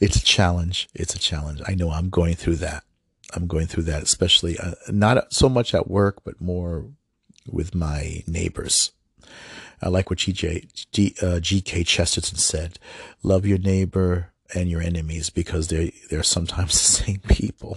it's 0.00 0.16
a 0.16 0.24
challenge. 0.24 0.88
It's 0.94 1.14
a 1.14 1.18
challenge. 1.18 1.60
I 1.68 1.74
know 1.74 1.90
I'm 1.90 2.08
going 2.08 2.34
through 2.34 2.56
that. 2.56 2.82
I'm 3.34 3.46
going 3.46 3.66
through 3.66 3.82
that, 3.84 4.02
especially 4.02 4.58
uh, 4.58 4.72
not 4.88 5.34
so 5.34 5.50
much 5.50 5.74
at 5.74 5.88
work, 5.88 6.24
but 6.24 6.40
more 6.40 6.86
with 7.46 7.74
my 7.74 8.24
neighbors. 8.26 8.92
I 9.82 9.90
like 9.90 10.08
what 10.08 10.20
GJ, 10.20 10.86
G, 10.90 11.14
uh, 11.22 11.40
G.K. 11.40 11.84
Chesterton 11.84 12.38
said: 12.38 12.78
"Love 13.22 13.44
your 13.44 13.58
neighbor 13.58 14.32
and 14.54 14.70
your 14.70 14.80
enemies 14.80 15.28
because 15.28 15.68
they 15.68 15.92
they're 16.08 16.22
sometimes 16.22 16.72
the 16.72 16.78
same 16.78 17.20
people." 17.28 17.76